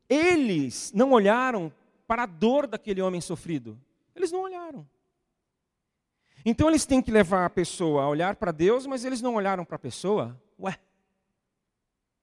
eles 0.09 0.93
não 0.95 1.13
olharam 1.13 1.73
para 2.07 2.23
a 2.23 2.27
dor 2.27 2.67
daquele 2.67 3.03
homem 3.03 3.21
sofrido. 3.21 3.81
Eles 4.15 4.31
não 4.31 4.43
olharam. 4.43 4.87
Então 6.45 6.69
eles 6.69 6.87
têm 6.87 7.03
que 7.03 7.11
levar 7.11 7.45
a 7.45 7.51
pessoa 7.51 8.03
a 8.03 8.09
olhar 8.09 8.37
para 8.37 8.53
Deus, 8.53 8.87
mas 8.87 9.05
eles 9.05 9.21
não 9.21 9.35
olharam 9.35 9.65
para 9.65 9.77
a 9.77 9.79
pessoa. 9.79 10.41
Ué, 10.59 10.77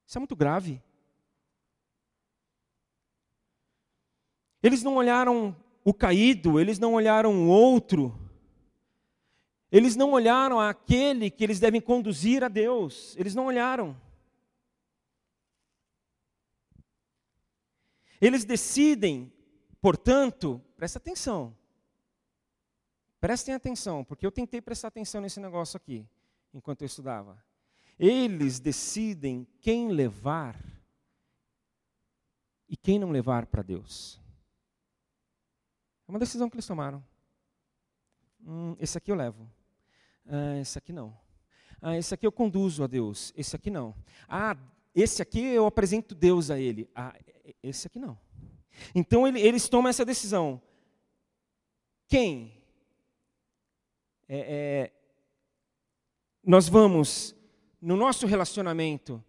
isso 0.07 0.17
é 0.17 0.19
muito 0.19 0.35
grave. 0.35 0.81
Eles 4.63 4.81
não 4.81 4.95
olharam 4.95 5.55
o 5.83 5.93
caído, 5.93 6.59
eles 6.59 6.79
não 6.79 6.93
olharam 6.93 7.43
o 7.43 7.47
outro, 7.47 8.17
eles 9.71 9.95
não 9.95 10.11
olharam 10.11 10.59
aquele 10.59 11.29
que 11.29 11.43
eles 11.43 11.59
devem 11.59 11.81
conduzir 11.81 12.43
a 12.43 12.47
Deus, 12.47 13.15
eles 13.17 13.35
não 13.35 13.45
olharam. 13.45 13.99
Eles 18.19 18.43
decidem, 18.45 19.31
portanto, 19.79 20.61
presta 20.75 20.97
atenção. 20.97 21.55
Prestem 23.19 23.53
atenção, 23.53 24.03
porque 24.03 24.25
eu 24.25 24.31
tentei 24.31 24.61
prestar 24.61 24.87
atenção 24.87 25.21
nesse 25.21 25.39
negócio 25.39 25.75
aqui, 25.75 26.07
enquanto 26.53 26.81
eu 26.81 26.85
estudava. 26.85 27.46
Eles 27.99 28.59
decidem 28.59 29.47
quem 29.59 29.89
levar 29.89 30.55
e 32.69 32.75
quem 32.77 32.99
não 32.99 33.11
levar 33.11 33.45
para 33.45 33.63
Deus. 33.63 34.21
É 36.07 36.11
uma 36.11 36.19
decisão 36.19 36.49
que 36.49 36.55
eles 36.55 36.67
tomaram. 36.67 37.03
Hum, 38.41 38.75
esse 38.79 38.97
aqui 38.97 39.11
eu 39.11 39.15
levo. 39.15 39.49
Ah, 40.25 40.59
esse 40.59 40.77
aqui 40.77 40.93
não. 40.93 41.17
Ah, 41.81 41.97
esse 41.97 42.13
aqui 42.13 42.25
eu 42.25 42.31
conduzo 42.31 42.83
a 42.83 42.87
Deus. 42.87 43.33
Esse 43.35 43.55
aqui 43.55 43.69
não. 43.69 43.95
Ah, 44.27 44.57
esse 44.93 45.21
aqui 45.21 45.41
eu 45.41 45.65
apresento 45.65 46.13
Deus 46.13 46.49
a 46.49 46.59
ele. 46.59 46.89
Ah, 46.95 47.13
esse 47.61 47.87
aqui 47.87 47.99
não. 47.99 48.17
Então 48.93 49.27
ele, 49.27 49.39
eles 49.39 49.67
tomam 49.67 49.89
essa 49.89 50.05
decisão. 50.05 50.61
Quem? 52.07 52.53
É, 54.29 54.39
é, 54.39 54.93
nós 56.43 56.67
vamos, 56.67 57.35
no 57.81 57.95
nosso 57.95 58.25
relacionamento, 58.25 59.23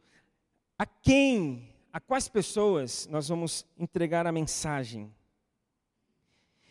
a 0.78 0.86
quem, 0.86 1.74
a 1.92 2.00
quais 2.00 2.28
pessoas 2.28 3.06
nós 3.06 3.28
vamos 3.28 3.66
entregar 3.76 4.26
a 4.26 4.32
mensagem? 4.32 5.14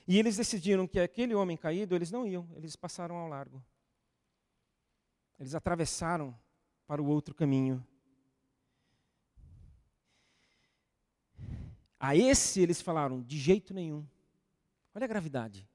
E 0.07 0.17
eles 0.17 0.37
decidiram 0.37 0.87
que 0.87 0.99
aquele 0.99 1.35
homem 1.35 1.57
caído, 1.57 1.93
eles 1.93 2.11
não 2.11 2.25
iam, 2.25 2.47
eles 2.55 2.75
passaram 2.75 3.15
ao 3.15 3.27
largo. 3.27 3.63
Eles 5.37 5.53
atravessaram 5.53 6.37
para 6.87 7.01
o 7.01 7.07
outro 7.07 7.35
caminho. 7.35 7.85
A 11.99 12.15
esse 12.15 12.61
eles 12.61 12.81
falaram: 12.81 13.21
de 13.21 13.37
jeito 13.37 13.73
nenhum. 13.73 14.07
Olha 14.95 15.05
a 15.05 15.07
gravidade. 15.07 15.67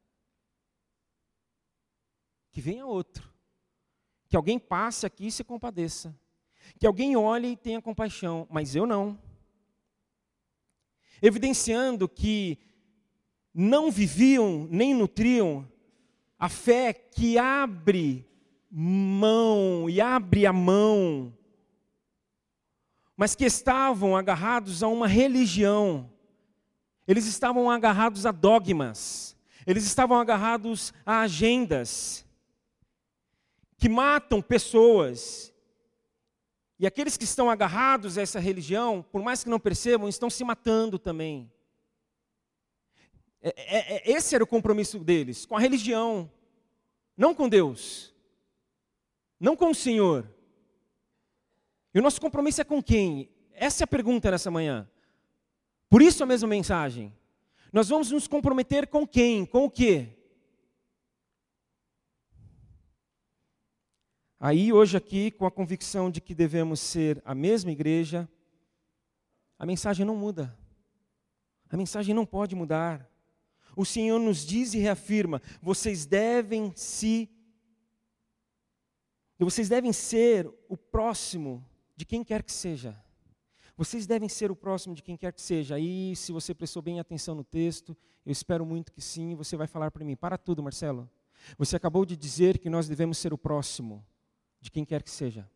Que 2.51 2.61
venha 2.61 2.87
outro. 2.87 3.32
Que 4.33 4.37
alguém 4.37 4.59
passe 4.59 5.05
aqui 5.05 5.27
e 5.27 5.31
se 5.31 5.45
compadeça. 5.45 6.19
Que 6.79 6.87
alguém 6.87 7.15
olhe 7.15 7.49
e 7.49 7.57
tenha 7.57 7.83
compaixão, 7.83 8.47
mas 8.51 8.75
eu 8.75 8.87
não. 8.87 9.19
Evidenciando 11.21 12.09
que 12.09 12.59
não 13.53 13.91
viviam 13.91 14.67
nem 14.71 14.95
nutriam 14.95 15.69
a 16.39 16.49
fé 16.49 16.95
que 16.95 17.37
abre 17.37 18.27
mão 18.71 19.91
e 19.91 20.01
abre 20.01 20.47
a 20.47 20.53
mão, 20.53 21.37
mas 23.15 23.35
que 23.35 23.45
estavam 23.45 24.17
agarrados 24.17 24.83
a 24.83 24.89
uma 24.89 25.07
religião, 25.07 26.11
eles 27.07 27.27
estavam 27.27 27.71
agarrados 27.71 28.25
a 28.25 28.33
dogmas, 28.33 29.37
eles 29.67 29.85
estavam 29.85 30.19
agarrados 30.19 30.91
a 31.05 31.21
agendas 31.21 32.25
que 33.83 33.89
matam 33.89 34.41
pessoas. 34.41 35.53
E 36.79 36.87
aqueles 36.87 37.17
que 37.17 37.25
estão 37.25 37.51
agarrados 37.51 38.17
a 38.17 38.23
essa 38.23 38.39
religião, 38.39 39.05
por 39.11 39.21
mais 39.23 39.43
que 39.43 39.51
não 39.51 39.59
percebam, 39.59 40.09
estão 40.09 40.31
se 40.31 40.45
matando 40.45 41.01
também. 41.01 41.51
É, 43.43 43.49
é, 43.57 43.97
é, 43.97 44.13
esse 44.13 44.37
era 44.37 44.45
o 44.45 44.47
compromisso 44.47 45.01
deles, 45.01 45.45
com 45.45 45.57
a 45.57 45.59
religião, 45.59 46.31
não 47.17 47.35
com 47.35 47.49
Deus, 47.49 48.15
não 49.41 49.57
com 49.57 49.73
o 49.73 49.75
Senhor. 49.75 50.33
E 51.93 51.99
o 51.99 52.03
nosso 52.03 52.21
compromisso 52.21 52.61
é 52.61 52.65
com 52.65 52.81
quem? 52.81 53.29
Essa 53.53 53.83
é 53.83 53.85
a 53.85 53.89
pergunta 53.89 54.31
nessa 54.31 54.49
manhã. 54.49 54.89
Por 55.91 56.01
isso 56.01 56.23
a 56.23 56.27
mesma 56.27 56.49
mensagem. 56.49 57.13
Nós 57.73 57.89
vamos 57.89 58.13
nos 58.13 58.29
comprometer 58.29 58.87
com 58.87 59.05
quem? 59.05 59.45
Com 59.45 59.65
o 59.65 59.71
quê? 59.71 60.09
Aí, 64.45 64.73
hoje, 64.73 64.97
aqui, 64.97 65.31
com 65.31 65.47
a 65.47 65.53
convicção 65.53 66.11
de 66.11 66.21
que 66.21 66.35
devemos 66.35 66.81
ser 66.81 67.23
a 67.25 67.33
mesma 67.33 67.71
igreja, 67.71 68.29
a 69.57 69.65
mensagem 69.65 70.05
não 70.05 70.17
muda. 70.17 70.59
A 71.71 71.77
mensagem 71.77 72.13
não 72.13 72.27
pode 72.27 72.57
mudar. 72.57 73.09
O 73.77 73.85
Senhor 73.85 74.19
nos 74.19 74.45
diz 74.45 74.75
e 74.75 74.79
reafirma: 74.79 75.41
vocês 75.63 76.05
devem 76.05 76.73
se. 76.75 77.31
Vocês 79.39 79.69
devem 79.69 79.93
ser 79.93 80.53
o 80.69 80.77
próximo 80.77 81.65
de 81.95 82.05
quem 82.05 82.25
quer 82.25 82.43
que 82.43 82.51
seja. 82.51 83.01
Vocês 83.77 84.09
devem 84.09 84.29
ser 84.29 84.51
o 84.51 84.57
próximo 84.57 84.93
de 84.93 85.05
quem 85.05 85.17
quer 85.17 85.33
que 85.33 85.41
seja. 85.41 85.77
Aí, 85.77 86.17
se 86.17 86.33
você 86.33 86.53
prestou 86.53 86.83
bem 86.83 86.99
atenção 86.99 87.37
no 87.37 87.45
texto, 87.45 87.97
eu 88.27 88.33
espero 88.33 88.67
muito 88.67 88.91
que 88.91 89.01
sim, 89.01 89.37
você 89.37 89.57
vai 89.57 89.69
falar 89.69 89.93
para 89.93 90.05
mim: 90.05 90.17
para 90.17 90.37
tudo, 90.37 90.65
Marcelo. 90.65 91.09
Você 91.57 91.77
acabou 91.77 92.05
de 92.05 92.17
dizer 92.17 92.59
que 92.59 92.69
nós 92.69 92.89
devemos 92.89 93.19
ser 93.19 93.33
o 93.33 93.39
próximo 93.39 94.05
de 94.63 94.71
quem 94.71 94.85
quer 94.85 95.03
que 95.03 95.11
seja. 95.11 95.47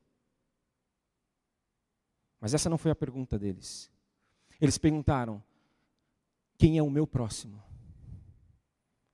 Mas 2.41 2.53
essa 2.53 2.69
não 2.69 2.77
foi 2.77 2.91
a 2.91 2.97
pergunta 2.97 3.39
deles. 3.39 3.91
Eles 4.61 4.77
perguntaram: 4.77 5.43
quem 6.59 6.77
é 6.77 6.83
o 6.83 6.91
meu 6.91 7.07
próximo? 7.07 7.63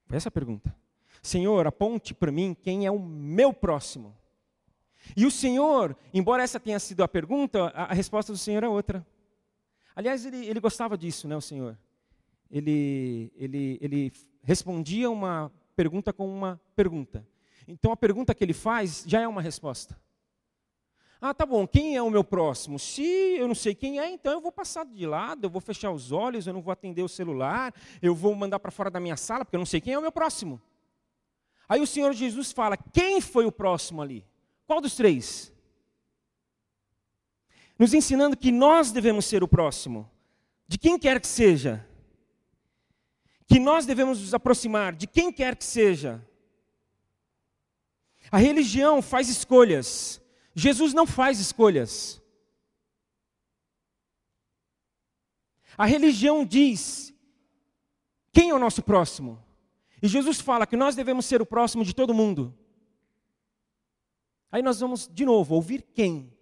Foi 0.06 0.16
essa 0.16 0.30
a 0.30 0.32
pergunta. 0.32 0.74
Senhor, 1.22 1.66
aponte 1.66 2.14
para 2.14 2.32
mim 2.32 2.56
quem 2.60 2.86
é 2.86 2.90
o 2.90 2.98
meu 2.98 3.52
próximo. 3.52 4.16
E 5.16 5.26
o 5.26 5.30
Senhor, 5.30 5.96
embora 6.12 6.42
essa 6.42 6.58
tenha 6.58 6.78
sido 6.78 7.02
a 7.02 7.08
pergunta, 7.08 7.66
a, 7.68 7.92
resposta 7.92 8.32
do 8.32 8.38
Senhor 8.38 8.64
é 8.64 8.68
outra. 8.68 9.06
Aliás, 9.94 10.24
ele, 10.24 10.46
ele 10.46 10.60
gostava 10.60 10.96
disso, 10.96 11.28
né, 11.28 11.36
o 11.36 11.40
Senhor? 11.40 11.78
Ele, 12.50 13.30
ele, 13.36 13.78
ele 13.80 14.12
respondia 14.42 15.10
uma 15.10 15.52
pergunta 15.76 16.12
com 16.12 16.26
uma 16.26 16.60
pergunta. 16.74 17.26
Então 17.66 17.92
a 17.92 17.96
pergunta 17.96 18.34
que 18.34 18.42
ele 18.42 18.52
faz 18.52 19.04
já 19.06 19.20
é 19.20 19.28
uma 19.28 19.42
resposta. 19.42 19.98
Ah, 21.24 21.32
tá 21.32 21.46
bom, 21.46 21.68
quem 21.68 21.96
é 21.96 22.02
o 22.02 22.10
meu 22.10 22.24
próximo? 22.24 22.80
Se 22.80 23.04
eu 23.04 23.46
não 23.46 23.54
sei 23.54 23.76
quem 23.76 24.00
é, 24.00 24.10
então 24.10 24.32
eu 24.32 24.40
vou 24.40 24.50
passar 24.50 24.84
de 24.84 25.06
lado, 25.06 25.44
eu 25.44 25.50
vou 25.50 25.60
fechar 25.60 25.92
os 25.92 26.10
olhos, 26.10 26.48
eu 26.48 26.52
não 26.52 26.60
vou 26.60 26.72
atender 26.72 27.02
o 27.04 27.08
celular, 27.08 27.72
eu 28.02 28.12
vou 28.12 28.34
mandar 28.34 28.58
para 28.58 28.72
fora 28.72 28.90
da 28.90 28.98
minha 28.98 29.16
sala, 29.16 29.44
porque 29.44 29.54
eu 29.54 29.60
não 29.60 29.66
sei 29.66 29.80
quem 29.80 29.94
é 29.94 29.98
o 29.98 30.02
meu 30.02 30.10
próximo. 30.10 30.60
Aí 31.68 31.80
o 31.80 31.86
Senhor 31.86 32.12
Jesus 32.12 32.50
fala: 32.50 32.76
quem 32.76 33.20
foi 33.20 33.46
o 33.46 33.52
próximo 33.52 34.02
ali? 34.02 34.26
Qual 34.66 34.80
dos 34.80 34.96
três? 34.96 35.52
Nos 37.78 37.94
ensinando 37.94 38.36
que 38.36 38.50
nós 38.50 38.90
devemos 38.90 39.24
ser 39.24 39.44
o 39.44 39.48
próximo, 39.48 40.10
de 40.66 40.76
quem 40.76 40.98
quer 40.98 41.20
que 41.20 41.28
seja. 41.28 41.86
Que 43.46 43.60
nós 43.60 43.86
devemos 43.86 44.20
nos 44.20 44.34
aproximar 44.34 44.92
de 44.92 45.06
quem 45.06 45.32
quer 45.32 45.54
que 45.54 45.64
seja. 45.64 46.20
A 48.32 48.38
religião 48.38 49.02
faz 49.02 49.28
escolhas, 49.28 50.18
Jesus 50.54 50.94
não 50.94 51.06
faz 51.06 51.38
escolhas. 51.38 52.20
A 55.76 55.84
religião 55.84 56.44
diz 56.44 57.14
quem 58.32 58.48
é 58.50 58.54
o 58.54 58.58
nosso 58.58 58.82
próximo. 58.82 59.42
E 60.02 60.08
Jesus 60.08 60.40
fala 60.40 60.66
que 60.66 60.76
nós 60.76 60.96
devemos 60.96 61.26
ser 61.26 61.40
o 61.42 61.46
próximo 61.46 61.84
de 61.84 61.94
todo 61.94 62.14
mundo. 62.14 62.56
Aí 64.50 64.62
nós 64.62 64.80
vamos, 64.80 65.08
de 65.08 65.24
novo, 65.24 65.54
ouvir 65.54 65.82
quem? 65.94 66.32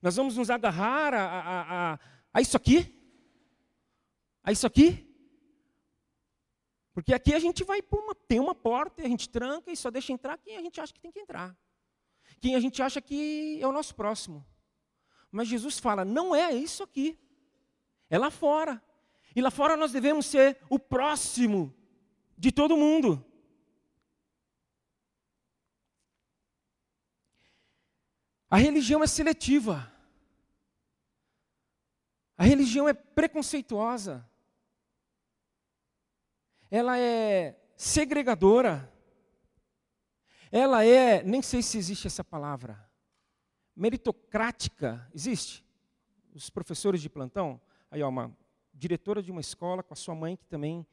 Nós 0.00 0.16
vamos 0.16 0.36
nos 0.36 0.50
agarrar 0.50 1.14
a, 1.14 1.24
a, 1.24 1.92
a, 1.92 1.98
a 2.34 2.40
isso 2.40 2.56
aqui? 2.56 2.94
A 4.42 4.50
isso 4.50 4.66
aqui? 4.66 5.11
Porque 6.92 7.14
aqui 7.14 7.34
a 7.34 7.38
gente 7.38 7.64
vai 7.64 7.82
uma, 7.90 8.14
tem 8.14 8.38
uma 8.38 8.54
porta, 8.54 9.02
e 9.02 9.06
a 9.06 9.08
gente 9.08 9.28
tranca 9.28 9.70
e 9.70 9.76
só 9.76 9.90
deixa 9.90 10.12
entrar 10.12 10.36
quem 10.38 10.56
a 10.56 10.62
gente 10.62 10.80
acha 10.80 10.92
que 10.92 11.00
tem 11.00 11.10
que 11.10 11.20
entrar 11.20 11.56
quem 12.42 12.56
a 12.56 12.60
gente 12.60 12.82
acha 12.82 13.00
que 13.00 13.60
é 13.62 13.66
o 13.66 13.72
nosso 13.72 13.94
próximo. 13.94 14.44
Mas 15.30 15.46
Jesus 15.46 15.78
fala: 15.78 16.04
não 16.04 16.34
é 16.34 16.52
isso 16.52 16.82
aqui, 16.82 17.16
é 18.10 18.18
lá 18.18 18.30
fora. 18.30 18.82
E 19.34 19.40
lá 19.40 19.50
fora 19.50 19.76
nós 19.76 19.92
devemos 19.92 20.26
ser 20.26 20.58
o 20.68 20.78
próximo 20.78 21.74
de 22.36 22.50
todo 22.50 22.76
mundo. 22.76 23.24
A 28.50 28.56
religião 28.56 29.02
é 29.02 29.06
seletiva. 29.06 29.90
A 32.36 32.44
religião 32.44 32.86
é 32.88 32.92
preconceituosa. 32.92 34.28
Ela 36.74 36.98
é 36.98 37.54
segregadora. 37.76 38.90
Ela 40.50 40.86
é, 40.86 41.22
nem 41.22 41.42
sei 41.42 41.62
se 41.62 41.76
existe 41.76 42.06
essa 42.06 42.24
palavra, 42.24 42.82
meritocrática. 43.76 45.06
Existe? 45.14 45.62
Os 46.34 46.48
professores 46.48 47.02
de 47.02 47.10
plantão, 47.10 47.60
aí 47.90 48.02
ó, 48.02 48.08
uma 48.08 48.34
diretora 48.72 49.22
de 49.22 49.30
uma 49.30 49.42
escola 49.42 49.82
com 49.82 49.92
a 49.92 49.96
sua 49.96 50.14
mãe 50.14 50.34
que 50.34 50.46
também 50.46 50.86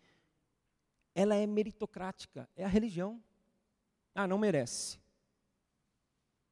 ela 1.16 1.34
é 1.34 1.48
meritocrática, 1.48 2.50
é 2.58 2.66
a 2.66 2.68
religião. 2.68 3.24
Ah, 4.14 4.28
não 4.28 4.38
merece. 4.38 5.00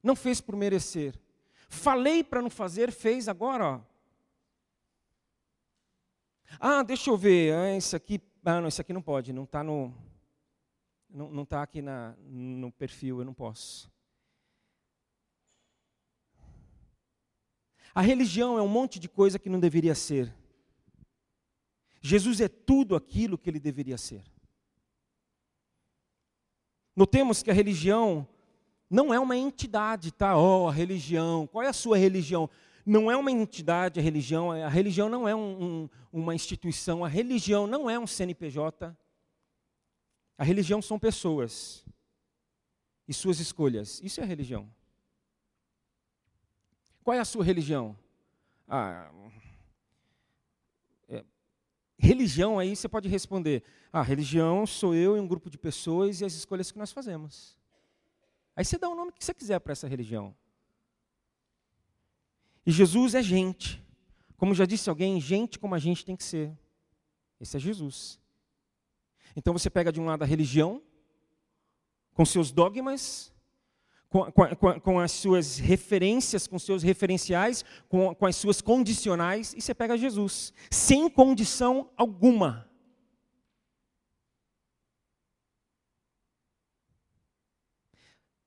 Não 0.02 0.16
fez 0.16 0.40
por 0.40 0.56
merecer. 0.56 1.20
Falei 1.68 2.24
para 2.24 2.40
não 2.40 2.48
fazer, 2.48 2.90
fez 2.90 3.28
agora, 3.28 3.66
ó. 3.66 3.80
Ah, 6.58 6.82
deixa 6.82 7.10
eu 7.10 7.16
ver, 7.18 7.52
ah, 7.52 7.76
isso 7.76 7.94
aqui, 7.94 8.18
ah, 8.44 8.60
não, 8.60 8.68
isso 8.68 8.80
aqui 8.80 8.92
não 8.92 9.02
pode, 9.02 9.32
não 9.32 9.44
está 9.44 9.62
no, 9.62 9.92
não, 11.08 11.30
não 11.30 11.44
tá 11.44 11.62
aqui 11.62 11.82
na, 11.82 12.14
no 12.20 12.70
perfil, 12.72 13.18
eu 13.18 13.24
não 13.24 13.34
posso. 13.34 13.90
A 17.94 18.00
religião 18.00 18.58
é 18.58 18.62
um 18.62 18.68
monte 18.68 18.98
de 18.98 19.08
coisa 19.08 19.38
que 19.38 19.48
não 19.48 19.58
deveria 19.58 19.94
ser. 19.94 20.32
Jesus 22.00 22.40
é 22.40 22.48
tudo 22.48 22.94
aquilo 22.94 23.36
que 23.36 23.50
ele 23.50 23.58
deveria 23.58 23.98
ser. 23.98 24.22
Notemos 26.94 27.42
que 27.42 27.50
a 27.50 27.54
religião 27.54 28.26
não 28.90 29.12
é 29.12 29.18
uma 29.18 29.36
entidade, 29.36 30.12
tá? 30.12 30.36
Oh, 30.36 30.68
a 30.68 30.72
religião. 30.72 31.46
Qual 31.46 31.62
é 31.62 31.68
a 31.68 31.72
sua 31.72 31.98
religião? 31.98 32.48
Não 32.88 33.10
é 33.10 33.16
uma 33.18 33.30
entidade 33.30 34.00
a 34.00 34.02
religião. 34.02 34.50
A 34.50 34.68
religião 34.70 35.10
não 35.10 35.28
é 35.28 35.34
um, 35.34 35.62
um, 35.62 35.90
uma 36.10 36.34
instituição. 36.34 37.04
A 37.04 37.08
religião 37.08 37.66
não 37.66 37.90
é 37.90 37.98
um 37.98 38.06
CNPJ. 38.06 38.96
A 40.38 40.42
religião 40.42 40.80
são 40.80 40.98
pessoas 40.98 41.84
e 43.06 43.12
suas 43.12 43.40
escolhas. 43.40 44.00
Isso 44.02 44.22
é 44.22 44.24
religião. 44.24 44.72
Qual 47.04 47.14
é 47.14 47.20
a 47.20 47.26
sua 47.26 47.44
religião? 47.44 47.94
Ah, 48.66 49.10
é, 51.10 51.26
religião 51.98 52.58
aí 52.58 52.74
você 52.74 52.88
pode 52.88 53.06
responder: 53.06 53.64
ah, 53.92 54.00
religião 54.00 54.66
sou 54.66 54.94
eu 54.94 55.14
e 55.14 55.20
um 55.20 55.28
grupo 55.28 55.50
de 55.50 55.58
pessoas 55.58 56.22
e 56.22 56.24
as 56.24 56.32
escolhas 56.32 56.72
que 56.72 56.78
nós 56.78 56.90
fazemos. 56.90 57.54
Aí 58.56 58.64
você 58.64 58.78
dá 58.78 58.88
o 58.88 58.94
nome 58.94 59.12
que 59.12 59.22
você 59.22 59.34
quiser 59.34 59.58
para 59.58 59.72
essa 59.72 59.86
religião. 59.86 60.34
E 62.68 62.70
Jesus 62.70 63.14
é 63.14 63.22
gente. 63.22 63.82
Como 64.36 64.54
já 64.54 64.66
disse 64.66 64.90
alguém, 64.90 65.18
gente 65.18 65.58
como 65.58 65.74
a 65.74 65.78
gente 65.78 66.04
tem 66.04 66.14
que 66.14 66.22
ser. 66.22 66.52
Esse 67.40 67.56
é 67.56 67.58
Jesus. 67.58 68.20
Então 69.34 69.54
você 69.54 69.70
pega 69.70 69.90
de 69.90 69.98
um 69.98 70.04
lado 70.04 70.22
a 70.22 70.26
religião, 70.26 70.82
com 72.12 72.26
seus 72.26 72.50
dogmas, 72.50 73.32
com, 74.10 74.30
com, 74.30 74.80
com, 74.80 75.00
as 75.00 75.12
suas 75.12 75.56
referências, 75.56 76.46
com 76.46 76.58
seus 76.58 76.82
referenciais, 76.82 77.64
com, 77.88 78.14
com 78.14 78.26
as 78.26 78.36
suas 78.36 78.60
condicionais, 78.60 79.54
e 79.56 79.62
você 79.62 79.74
pega 79.74 79.96
Jesus, 79.96 80.52
sem 80.70 81.08
condição 81.08 81.88
alguma. 81.96 82.67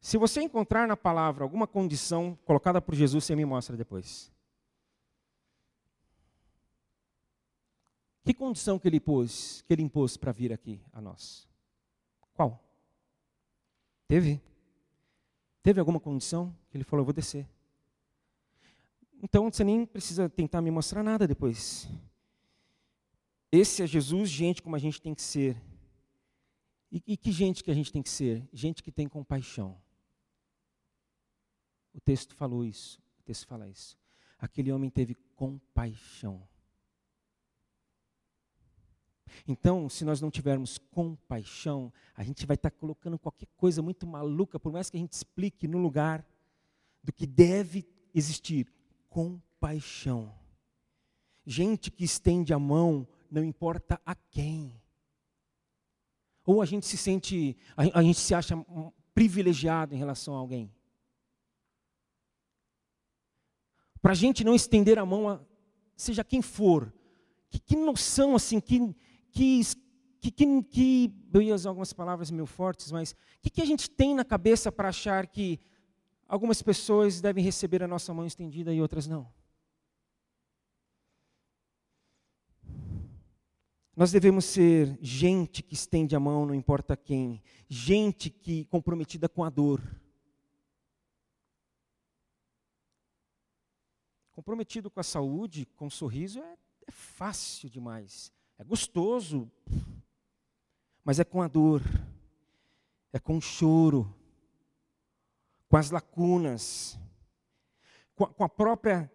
Se 0.02 0.18
você 0.18 0.42
encontrar 0.42 0.88
na 0.88 0.98
palavra 0.98 1.44
alguma 1.44 1.68
condição 1.68 2.36
colocada 2.44 2.82
por 2.82 2.96
Jesus, 2.96 3.24
você 3.24 3.36
me 3.36 3.46
mostra 3.46 3.78
depois. 3.78 4.32
Que 8.24 8.34
condição 8.34 8.80
que 8.80 8.88
ele 8.88 9.00
pôs, 9.00 9.62
que 9.62 9.72
ele 9.72 9.84
impôs 9.84 10.18
para 10.18 10.32
vir 10.32 10.52
aqui 10.52 10.82
a 10.92 11.00
nós? 11.00 11.48
Qual? 12.34 12.60
Teve? 14.08 14.42
Teve 15.62 15.80
alguma 15.80 16.00
condição 16.00 16.56
que 16.72 16.78
ele 16.78 16.84
falou, 16.84 17.02
eu 17.02 17.06
vou 17.06 17.14
descer. 17.14 17.48
Então 19.22 19.52
você 19.52 19.64
nem 19.64 19.86
precisa 19.86 20.28
tentar 20.28 20.64
me 20.64 20.72
mostrar 20.72 21.04
nada 21.04 21.28
depois. 21.28 21.88
Esse 23.52 23.84
é 23.84 23.88
Jesus, 23.88 24.30
gente 24.32 24.64
como 24.64 24.76
a 24.76 24.80
gente 24.80 25.00
tem 25.00 25.14
que 25.14 25.22
ser. 25.22 25.62
E, 26.92 27.04
e 27.06 27.18
que 27.18 27.32
gente 27.32 27.64
que 27.64 27.70
a 27.70 27.74
gente 27.76 27.92
tem 27.92 28.02
que 28.02 28.10
ser? 28.10 28.48
Gente 28.52 28.82
que 28.82 28.92
tem 28.92 29.08
compaixão. 29.08 29.78
O 31.94 32.00
texto 32.00 32.34
falou 32.36 32.66
isso. 32.66 33.00
O 33.20 33.24
texto 33.24 33.48
fala 33.48 33.68
isso. 33.68 33.98
Aquele 34.38 34.72
homem 34.72 34.90
teve 34.90 35.16
compaixão. 35.36 36.48
Então, 39.48 39.90
se 39.90 40.04
nós 40.04 40.22
não 40.22 40.30
tivermos 40.30 40.78
compaixão, 40.78 41.92
a 42.16 42.24
gente 42.24 42.46
vai 42.46 42.56
estar 42.56 42.72
colocando 42.72 43.18
qualquer 43.18 43.48
coisa 43.58 43.82
muito 43.82 44.06
maluca, 44.06 44.60
por 44.60 44.72
mais 44.72 44.90
que 44.90 44.98
a 44.98 45.00
gente 45.00 45.14
explique 45.14 45.68
no 45.68 45.78
lugar 45.78 46.26
do 47.04 47.12
que 47.12 47.26
deve 47.26 47.88
existir 48.14 48.72
compaixão. 49.10 50.34
Gente 51.46 51.90
que 51.90 52.04
estende 52.04 52.54
a 52.54 52.60
mão, 52.60 53.08
não 53.30 53.44
importa 53.44 54.00
a 54.06 54.14
quem. 54.14 54.80
Ou 56.46 56.62
a 56.62 56.66
gente 56.66 56.86
se 56.86 56.98
sente, 56.98 57.56
a, 57.76 58.02
gente 58.04 58.20
se 58.20 58.34
acha 58.34 58.56
privilegiado 59.14 59.94
em 59.94 59.98
relação 59.98 60.36
a 60.36 60.38
alguém. 60.38 60.72
Para 64.02 64.12
a 64.12 64.16
gente 64.16 64.44
não 64.44 64.56
estender 64.56 64.98
a 64.98 65.06
mão 65.06 65.30
a 65.30 65.40
seja 65.96 66.24
quem 66.24 66.42
for. 66.42 66.92
Que, 67.50 67.60
que 67.60 67.76
noção 67.76 68.36
assim, 68.36 68.60
que, 68.60 68.96
que, 69.32 69.62
que, 70.20 70.64
que, 70.64 71.14
eu 71.34 71.42
ia 71.42 71.56
usar 71.56 71.70
algumas 71.70 71.94
palavras 71.94 72.32
meio 72.32 72.46
fortes, 72.46 72.92
mas 72.92 73.16
que, 73.42 73.50
que 73.50 73.62
a 73.62 73.66
gente 73.66 73.90
tem 73.90 74.16
na 74.16 74.24
cabeça 74.24 74.72
para 74.72 74.90
achar 74.90 75.28
que 75.28 75.60
algumas 76.28 76.62
pessoas 76.62 77.22
devem 77.22 77.44
receber 77.44 77.84
a 77.84 77.88
nossa 77.88 78.14
mão 78.14 78.26
estendida 78.26 78.74
e 78.74 78.82
outras 78.82 79.08
não? 79.08 79.28
Nós 83.96 84.12
devemos 84.12 84.46
ser 84.46 84.98
gente 85.02 85.62
que 85.62 85.74
estende 85.74 86.16
a 86.16 86.20
mão, 86.20 86.46
não 86.46 86.56
importa 86.56 86.96
quem, 86.96 87.42
gente 87.68 88.30
que 88.30 88.66
comprometida 88.66 89.28
com 89.28 89.44
a 89.44 89.50
dor. 89.50 89.82
Comprometido 94.34 94.90
com 94.90 95.00
a 95.00 95.04
saúde, 95.04 95.66
com 95.76 95.88
um 95.88 95.90
sorriso, 95.90 96.40
é, 96.40 96.58
é 96.88 96.92
fácil 96.92 97.70
demais. 97.70 98.32
É 98.58 98.64
gostoso. 98.64 99.52
Mas 101.04 101.20
é 101.20 101.24
com 101.24 101.42
a 101.42 101.48
dor, 101.48 101.82
é 103.12 103.20
com 103.20 103.38
o 103.38 103.42
choro, 103.42 104.14
com 105.68 105.76
as 105.76 105.90
lacunas, 105.90 107.00
com 108.16 108.26
a, 108.26 108.28
com 108.28 108.44
a 108.44 108.50
própria 108.50 109.12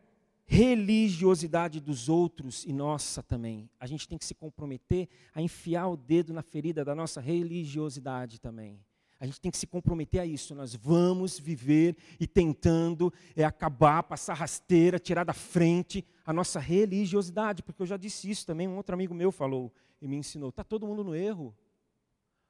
religiosidade 0.46 1.80
dos 1.80 2.08
outros 2.08 2.64
e 2.64 2.72
nossa 2.72 3.22
também. 3.22 3.68
A 3.78 3.86
gente 3.86 4.08
tem 4.08 4.16
que 4.16 4.24
se 4.24 4.34
comprometer 4.34 5.08
a 5.34 5.42
enfiar 5.42 5.88
o 5.88 5.96
dedo 5.96 6.32
na 6.32 6.42
ferida 6.42 6.84
da 6.84 6.94
nossa 6.94 7.20
religiosidade 7.20 8.40
também. 8.40 8.80
A 9.18 9.24
gente 9.24 9.40
tem 9.40 9.50
que 9.50 9.56
se 9.56 9.66
comprometer 9.66 10.20
a 10.20 10.26
isso. 10.26 10.54
Nós 10.54 10.74
vamos 10.74 11.38
viver 11.38 11.96
e 12.20 12.26
tentando 12.26 13.12
é, 13.34 13.44
acabar, 13.44 14.02
passar 14.02 14.34
rasteira, 14.34 14.98
tirar 14.98 15.24
da 15.24 15.32
frente 15.32 16.04
a 16.24 16.32
nossa 16.32 16.60
religiosidade, 16.60 17.62
porque 17.62 17.82
eu 17.82 17.86
já 17.86 17.96
disse 17.96 18.30
isso 18.30 18.46
também. 18.46 18.68
Um 18.68 18.76
outro 18.76 18.94
amigo 18.94 19.14
meu 19.14 19.32
falou 19.32 19.72
e 20.00 20.06
me 20.06 20.16
ensinou: 20.16 20.50
está 20.50 20.62
todo 20.62 20.86
mundo 20.86 21.02
no 21.02 21.14
erro. 21.14 21.56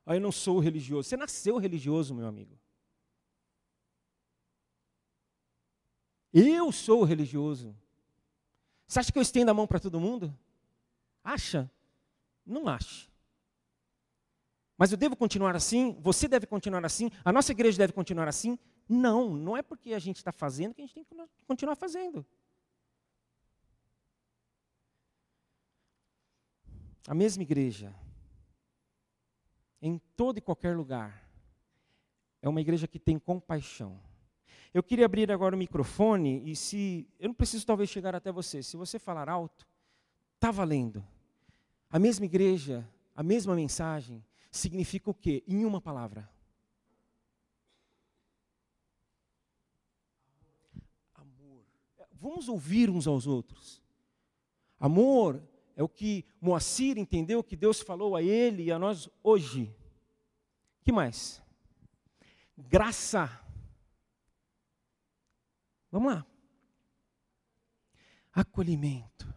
Ah, 0.05 0.14
eu 0.14 0.20
não 0.20 0.33
sou 0.33 0.59
religioso. 0.59 1.09
Você 1.09 1.16
nasceu 1.16 1.57
religioso, 1.59 2.14
meu 2.14 2.26
amigo. 2.26 2.59
Eu 6.33 6.70
sou 6.70 7.02
religioso. 7.02 7.74
Você 8.87 9.00
acha 9.00 9.12
que 9.12 9.18
eu 9.18 9.22
estendo 9.22 9.50
a 9.50 9.55
mão 9.55 9.66
para 9.66 9.81
todo 9.81 9.98
mundo? 9.98 10.37
Acha? 11.24 11.70
Não 12.44 12.68
acha. 12.68 13.09
Mas 14.78 14.92
eu 14.92 14.98
devo 14.98 15.16
continuar 15.16 15.56
assim? 15.56 15.96
Você 16.00 16.28
deve 16.28 16.46
continuar 16.46 16.84
assim? 16.84 17.10
A 17.24 17.32
nossa 17.32 17.52
igreja 17.52 17.78
deve 17.78 17.92
continuar 17.92 18.28
assim? 18.28 18.58
Não, 18.88 19.30
não 19.30 19.56
é 19.56 19.62
porque 19.62 19.94
a 19.94 19.98
gente 19.98 20.16
está 20.16 20.30
fazendo 20.30 20.74
que 20.74 20.82
a 20.82 20.84
gente 20.84 20.94
tem 20.94 21.04
que 21.04 21.16
continuar 21.46 21.76
fazendo. 21.76 22.24
A 27.08 27.14
mesma 27.14 27.42
igreja, 27.42 27.94
em 29.80 29.98
todo 30.16 30.38
e 30.38 30.40
qualquer 30.40 30.76
lugar, 30.76 31.24
é 32.42 32.48
uma 32.48 32.60
igreja 32.60 32.86
que 32.86 32.98
tem 32.98 33.18
compaixão. 33.18 33.98
Eu 34.74 34.82
queria 34.82 35.06
abrir 35.06 35.30
agora 35.32 35.54
o 35.54 35.58
microfone 35.58 36.42
e 36.44 36.54
se 36.54 37.08
eu 37.18 37.28
não 37.28 37.34
preciso 37.34 37.64
talvez 37.64 37.88
chegar 37.88 38.14
até 38.14 38.30
você, 38.30 38.62
se 38.62 38.76
você 38.76 38.98
falar 38.98 39.28
alto, 39.28 39.66
está 40.34 40.50
valendo. 40.50 41.02
A 41.88 41.98
mesma 41.98 42.26
igreja, 42.26 42.86
a 43.14 43.22
mesma 43.22 43.54
mensagem, 43.54 44.22
significa 44.57 45.11
o 45.11 45.14
quê? 45.14 45.45
Em 45.47 45.64
uma 45.64 45.81
palavra. 45.81 46.29
Amor. 51.14 51.64
Vamos 52.12 52.49
ouvir 52.49 52.90
uns 52.90 53.07
aos 53.07 53.27
outros. 53.27 53.83
Amor 54.79 55.42
é 55.75 55.83
o 55.83 55.88
que 55.88 56.25
Moacir 56.40 56.99
entendeu 56.99 57.45
que 57.45 57.57
Deus 57.57 57.81
falou 57.81 58.16
a 58.16 58.23
ele 58.23 58.64
e 58.64 58.73
a 58.73 58.79
nós 58.79 59.09
hoje. 59.23 59.75
que 60.83 60.92
mais? 60.92 61.42
Graça. 62.57 63.29
Vamos 65.90 66.12
lá. 66.12 66.27
Acolhimento. 68.33 69.33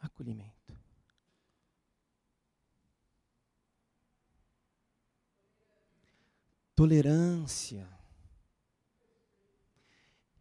Acolhimento. 0.00 0.57
Tolerância, 6.78 7.88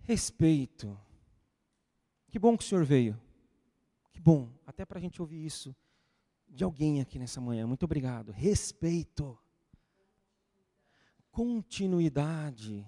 respeito. 0.02 0.96
Que 2.30 2.38
bom 2.38 2.56
que 2.56 2.64
o 2.64 2.68
senhor 2.68 2.86
veio. 2.86 3.20
Que 4.14 4.20
bom, 4.20 4.48
até 4.64 4.86
para 4.86 5.00
a 5.00 5.02
gente 5.02 5.20
ouvir 5.20 5.44
isso 5.44 5.76
de 6.48 6.64
alguém 6.64 7.02
aqui 7.02 7.18
nessa 7.18 7.42
manhã. 7.42 7.66
Muito 7.66 7.86
obrigado. 7.86 8.32
Respeito. 8.32 9.36
Continuidade. 11.32 12.88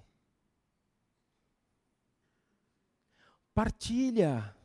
Partilha. 3.52 4.56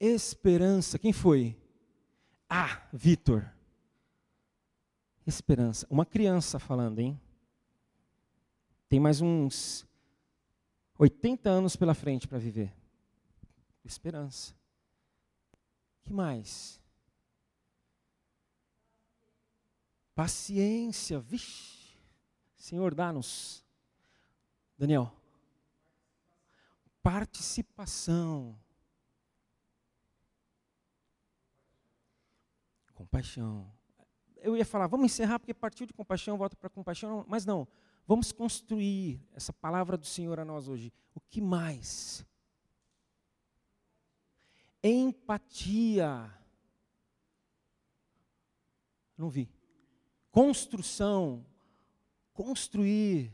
Esperança. 0.00 0.98
Quem 0.98 1.12
foi? 1.12 1.65
Ah, 2.48 2.86
Vitor. 2.92 3.44
Esperança. 5.26 5.86
Uma 5.90 6.06
criança 6.06 6.58
falando, 6.58 7.00
hein? 7.00 7.20
Tem 8.88 9.00
mais 9.00 9.20
uns 9.20 9.84
80 10.98 11.50
anos 11.50 11.74
pela 11.74 11.94
frente 11.94 12.28
para 12.28 12.38
viver. 12.38 12.72
Esperança. 13.84 14.54
que 16.04 16.12
mais? 16.12 16.80
Paciência. 20.14 21.18
Vixe. 21.18 21.98
Senhor, 22.56 22.94
dá-nos. 22.94 23.64
Daniel. 24.78 25.12
Participação. 27.02 28.58
Compaixão. 33.16 33.72
Eu 34.36 34.54
ia 34.54 34.64
falar, 34.64 34.86
vamos 34.88 35.06
encerrar, 35.06 35.38
porque 35.38 35.54
partiu 35.54 35.86
de 35.86 35.92
compaixão, 35.94 36.36
volta 36.36 36.54
para 36.54 36.68
compaixão, 36.68 37.24
mas 37.26 37.46
não. 37.46 37.66
Vamos 38.06 38.30
construir 38.30 39.20
essa 39.32 39.54
palavra 39.54 39.96
do 39.96 40.04
Senhor 40.04 40.38
a 40.38 40.44
nós 40.44 40.68
hoje. 40.68 40.92
O 41.14 41.20
que 41.20 41.40
mais? 41.40 42.24
Empatia. 44.82 46.30
Não 49.16 49.30
vi. 49.30 49.50
Construção. 50.30 51.44
Construir. 52.34 53.32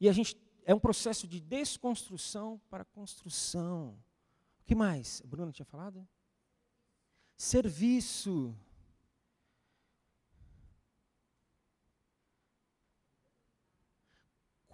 E 0.00 0.08
a 0.08 0.12
gente 0.12 0.36
é 0.64 0.74
um 0.74 0.80
processo 0.80 1.26
de 1.28 1.40
desconstrução 1.40 2.60
para 2.68 2.84
construção. 2.84 3.96
Que 4.68 4.74
mais? 4.76 5.20
Bruno 5.22 5.50
tinha 5.50 5.66
falado? 5.66 6.06
Serviço. 7.36 8.54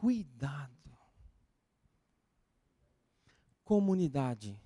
cuidado. 0.05 0.93
Comunidade. 3.65 4.63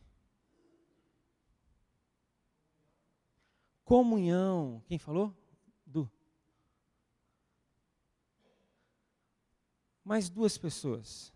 Comunhão. 3.84 4.82
Quem 4.88 4.98
falou? 4.98 5.32
Du. 5.86 6.10
Mais 10.02 10.28
duas 10.28 10.58
pessoas. 10.58 11.32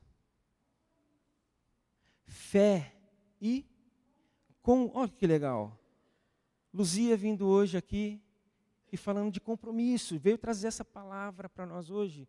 Fé 2.27 2.93
e 3.41 3.72
com, 4.63 4.91
olha 4.95 5.09
que 5.11 5.27
legal. 5.27 5.79
Luzia 6.73 7.17
vindo 7.17 7.47
hoje 7.47 7.77
aqui 7.77 8.23
e 8.91 8.97
falando 8.97 9.33
de 9.33 9.41
compromisso, 9.41 10.19
veio 10.19 10.39
trazer 10.39 10.69
essa 10.69 10.85
palavra 10.85 11.49
para 11.49 11.67
nós 11.67 11.91
hoje. 11.91 12.29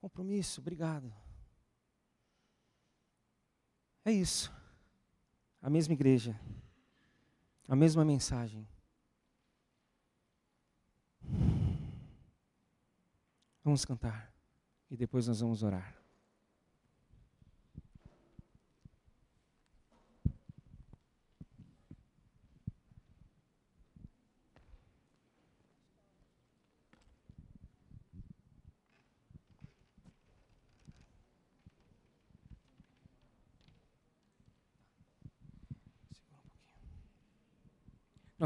Compromisso, 0.00 0.60
obrigado. 0.60 1.12
É 4.04 4.12
isso. 4.12 4.52
A 5.60 5.68
mesma 5.68 5.94
igreja. 5.94 6.38
A 7.66 7.74
mesma 7.74 8.04
mensagem. 8.04 8.66
Vamos 13.62 13.84
cantar. 13.84 14.32
E 14.90 14.96
depois 14.96 15.26
nós 15.28 15.40
vamos 15.40 15.62
orar. 15.62 15.94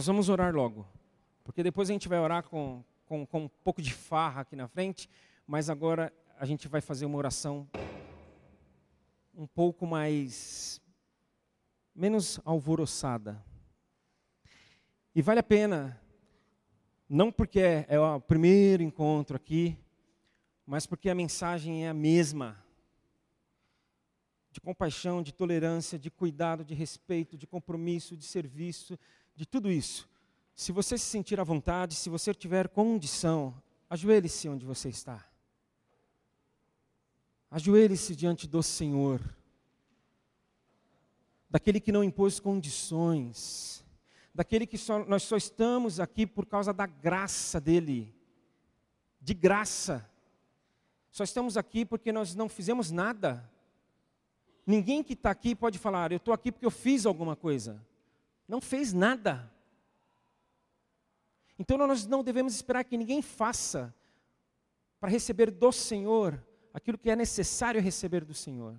Nós 0.03 0.09
vamos 0.09 0.29
orar 0.29 0.53
logo, 0.53 0.85
porque 1.45 1.63
depois 1.63 1.89
a 1.89 1.93
gente 1.93 2.09
vai 2.09 2.19
orar 2.19 2.43
com, 2.43 2.83
com, 3.07 3.25
com 3.25 3.45
um 3.45 3.49
pouco 3.49 3.81
de 3.81 3.95
farra 3.95 4.41
aqui 4.41 4.57
na 4.57 4.67
frente, 4.67 5.09
mas 5.47 5.71
agora 5.71 6.13
a 6.41 6.45
gente 6.45 6.67
vai 6.67 6.81
fazer 6.81 7.07
uma 7.07 7.17
oração 7.17 7.71
um 9.33 9.47
pouco 9.47 9.87
mais 9.87 10.83
menos 11.95 12.41
alvoroçada. 12.45 13.41
E 15.15 15.23
vale 15.23 15.39
a 15.39 15.45
pena, 15.45 16.03
não 17.09 17.31
porque 17.31 17.61
é, 17.61 17.87
é 17.89 18.01
o 18.01 18.21
primeiro 18.21 18.83
encontro 18.83 19.37
aqui, 19.37 19.79
mas 20.67 20.85
porque 20.85 21.11
a 21.11 21.15
mensagem 21.15 21.87
é 21.87 21.91
a 21.91 21.95
mesma. 21.95 22.61
De 24.51 24.61
compaixão, 24.61 25.23
de 25.23 25.33
tolerância, 25.33 25.97
de 25.97 26.11
cuidado, 26.11 26.65
de 26.65 26.75
respeito, 26.75 27.39
de 27.39 27.47
compromisso, 27.47 28.17
de 28.17 28.25
serviço, 28.25 28.99
de 29.35 29.47
tudo 29.47 29.71
isso, 29.71 30.09
se 30.55 30.73
você 30.73 30.99
se 30.99 31.07
sentir 31.07 31.41
à 31.41 31.45
vontade, 31.45 31.95
se 31.95 32.11
você 32.11 32.35
tiver 32.35 32.69
condição, 32.69 33.55
ajoelhe-se 33.89 34.49
onde 34.49 34.65
você 34.65 34.89
está. 34.89 35.27
Ajoelhe-se 37.51 38.15
diante 38.15 38.47
do 38.47 38.63
Senhor, 38.63 39.21
daquele 41.49 41.81
que 41.81 41.93
não 41.93 42.05
impôs 42.05 42.39
condições, 42.41 43.85
daquele 44.35 44.67
que 44.67 44.79
só, 44.79 45.05
nós 45.05 45.23
só 45.23 45.37
estamos 45.37 46.01
aqui 46.01 46.27
por 46.27 46.47
causa 46.47 46.73
da 46.73 46.87
graça 46.87 47.61
dele, 47.61 48.15
de 49.21 49.35
graça. 49.35 50.09
Só 51.11 51.25
estamos 51.25 51.57
aqui 51.57 51.85
porque 51.85 52.11
nós 52.11 52.35
não 52.35 52.49
fizemos 52.49 52.91
nada. 52.91 53.51
Ninguém 54.67 55.03
que 55.03 55.13
está 55.13 55.31
aqui 55.31 55.55
pode 55.55 55.79
falar, 55.79 56.13
eu 56.13 56.17
estou 56.17 56.33
aqui 56.33 56.51
porque 56.51 56.65
eu 56.65 56.71
fiz 56.71 57.05
alguma 57.05 57.37
coisa 57.37 57.85
não 58.53 58.61
fez 58.61 58.93
nada. 58.93 59.51
Então 61.59 61.79
nós 61.79 62.07
não 62.07 62.23
devemos 62.23 62.55
esperar 62.55 62.85
que 62.85 62.99
ninguém 62.99 63.23
faça 63.23 63.95
para 65.01 65.09
receber 65.09 65.51
do 65.51 65.73
Senhor 65.73 66.39
aquilo 66.75 66.99
que 66.99 67.09
é 67.09 67.17
necessário 67.17 67.81
receber 67.81 68.27
do 68.27 68.35
Senhor. 68.35 68.79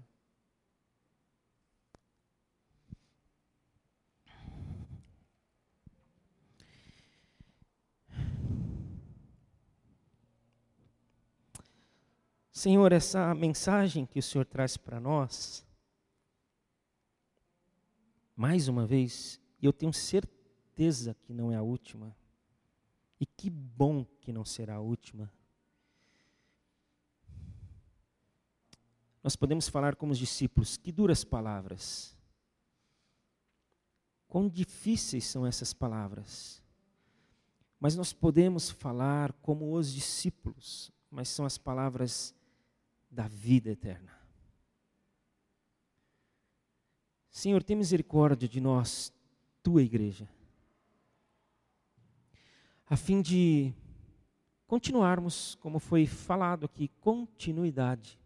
Senhor, 12.52 12.92
essa 12.92 13.34
mensagem 13.34 14.06
que 14.06 14.20
o 14.20 14.24
Senhor 14.24 14.46
traz 14.46 14.78
para 14.78 15.00
nós, 15.00 15.66
mais 18.36 18.68
uma 18.68 18.86
vez, 18.86 19.43
e 19.64 19.66
eu 19.66 19.72
tenho 19.72 19.94
certeza 19.94 21.14
que 21.24 21.34
não 21.34 21.50
é 21.50 21.56
a 21.56 21.62
última. 21.62 22.14
E 23.18 23.26
que 23.26 23.50
bom 23.50 24.04
que 24.20 24.34
não 24.34 24.44
será 24.44 24.76
a 24.76 24.82
última. 24.82 25.32
Nós 29.24 29.38
podemos 29.38 29.70
falar 29.70 29.96
como 29.96 30.12
os 30.12 30.20
discípulos, 30.20 30.76
que 30.76 30.92
duras 30.92 31.24
palavras. 31.24 32.14
Quão 34.28 34.50
difíceis 34.50 35.24
são 35.28 35.48
essas 35.48 35.74
palavras. 35.74 36.62
Mas 37.80 37.96
nós 37.96 38.12
podemos 38.12 38.70
falar 38.70 39.32
como 39.32 39.74
os 39.74 39.94
discípulos, 39.94 40.92
mas 41.10 41.30
são 41.30 41.46
as 41.46 41.58
palavras 41.58 42.36
da 43.10 43.30
vida 43.30 43.70
eterna. 43.70 44.12
Senhor, 47.32 47.64
tem 47.64 47.78
misericórdia 47.78 48.50
de 48.50 48.60
nós, 48.60 49.14
tua 49.64 49.82
igreja, 49.82 50.30
a 52.88 52.96
fim 52.96 53.22
de 53.22 53.74
continuarmos, 54.68 55.56
como 55.56 55.80
foi 55.80 56.06
falado 56.06 56.66
aqui, 56.66 56.90
continuidade, 57.00 58.20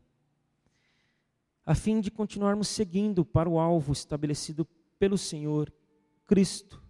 a 1.65 1.75
fim 1.75 2.01
de 2.01 2.09
continuarmos 2.09 2.67
seguindo 2.67 3.23
para 3.23 3.47
o 3.47 3.59
alvo 3.59 3.93
estabelecido 3.93 4.65
pelo 4.97 5.17
Senhor 5.17 5.71
Cristo. 6.25 6.81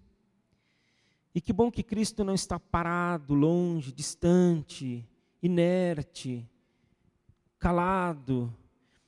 E 1.36 1.41
que 1.41 1.53
bom 1.53 1.69
que 1.69 1.83
Cristo 1.83 2.23
não 2.23 2.33
está 2.33 2.60
parado, 2.60 3.36
longe, 3.36 3.91
distante, 3.91 5.07
inerte, 5.41 6.49
calado, 7.60 8.53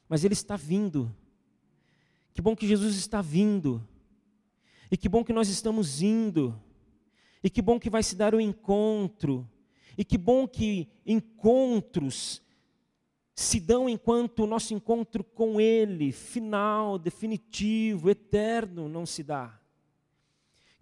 mas 0.08 0.24
Ele 0.24 0.34
está 0.34 0.56
vindo. 0.56 1.16
Que 2.34 2.42
bom 2.42 2.56
que 2.56 2.68
Jesus 2.68 2.96
está 2.96 3.22
vindo. 3.22 3.84
E 4.92 4.98
que 4.98 5.08
bom 5.08 5.24
que 5.24 5.34
nós 5.34 5.50
estamos 5.50 6.02
indo. 6.02 6.60
E 7.44 7.50
que 7.50 7.62
bom 7.62 7.80
que 7.80 7.90
vai 7.90 8.04
se 8.04 8.16
dar 8.16 8.34
o 8.34 8.42
encontro. 8.42 9.50
E 9.98 10.04
que 10.04 10.18
bom 10.18 10.48
que 10.48 10.88
encontros 11.06 12.42
se 13.36 13.60
dão 13.60 13.88
enquanto 13.88 14.44
o 14.44 14.48
nosso 14.48 14.74
encontro 14.74 15.24
com 15.24 15.62
Ele, 15.62 16.12
final, 16.12 17.00
definitivo, 17.00 18.10
eterno, 18.10 18.90
não 18.90 19.06
se 19.06 19.24
dá. 19.24 19.58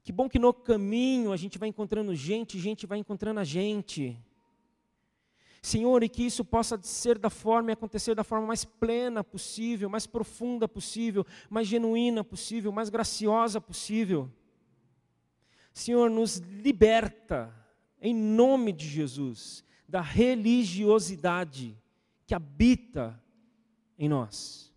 Que 0.03 0.11
bom 0.11 0.27
que 0.27 0.39
no 0.39 0.53
caminho 0.53 1.31
a 1.31 1.37
gente 1.37 1.57
vai 1.57 1.69
encontrando 1.69 2.15
gente, 2.15 2.57
gente 2.59 2.87
vai 2.87 2.97
encontrando 2.97 3.39
a 3.39 3.43
gente. 3.43 4.17
Senhor, 5.61 6.03
e 6.03 6.09
que 6.09 6.23
isso 6.23 6.45
possa 6.45 6.79
ser 6.81 7.17
da 7.17 7.29
forma 7.29 7.71
e 7.71 7.73
acontecer 7.73 8.15
da 8.15 8.23
forma 8.23 8.47
mais 8.47 8.63
plena 8.63 9.23
possível, 9.23 9.89
mais 9.89 10.05
profunda 10.05 10.67
possível, 10.67 11.25
mais 11.49 11.67
genuína 11.67 12.23
possível, 12.23 12.71
mais 12.71 12.89
graciosa 12.89 13.59
possível. 13.59 14.31
Senhor, 15.73 16.09
nos 16.09 16.37
liberta, 16.37 17.53
em 18.01 18.13
nome 18.13 18.71
de 18.71 18.87
Jesus, 18.87 19.63
da 19.87 20.01
religiosidade 20.01 21.77
que 22.25 22.33
habita 22.33 23.21
em 23.97 24.09
nós. 24.09 24.73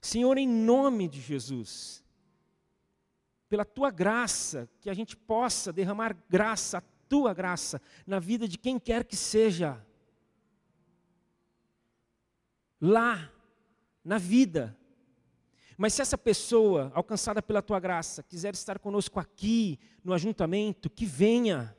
Senhor, 0.00 0.38
em 0.38 0.46
nome 0.46 1.08
de 1.08 1.20
Jesus, 1.20 2.04
pela 3.48 3.64
tua 3.64 3.90
graça, 3.90 4.68
que 4.80 4.88
a 4.88 4.94
gente 4.94 5.16
possa 5.16 5.72
derramar 5.72 6.16
graça 6.28 6.82
tua 7.08 7.32
graça 7.34 7.80
na 8.06 8.18
vida 8.18 8.46
de 8.46 8.58
quem 8.58 8.78
quer 8.78 9.04
que 9.04 9.16
seja. 9.16 9.84
Lá, 12.80 13.32
na 14.04 14.18
vida. 14.18 14.76
Mas 15.76 15.92
se 15.92 16.02
essa 16.02 16.16
pessoa, 16.16 16.90
alcançada 16.94 17.42
pela 17.42 17.60
tua 17.60 17.78
graça, 17.78 18.22
quiser 18.22 18.54
estar 18.54 18.78
conosco 18.78 19.20
aqui, 19.20 19.78
no 20.02 20.12
ajuntamento, 20.12 20.88
que 20.88 21.04
venha. 21.04 21.76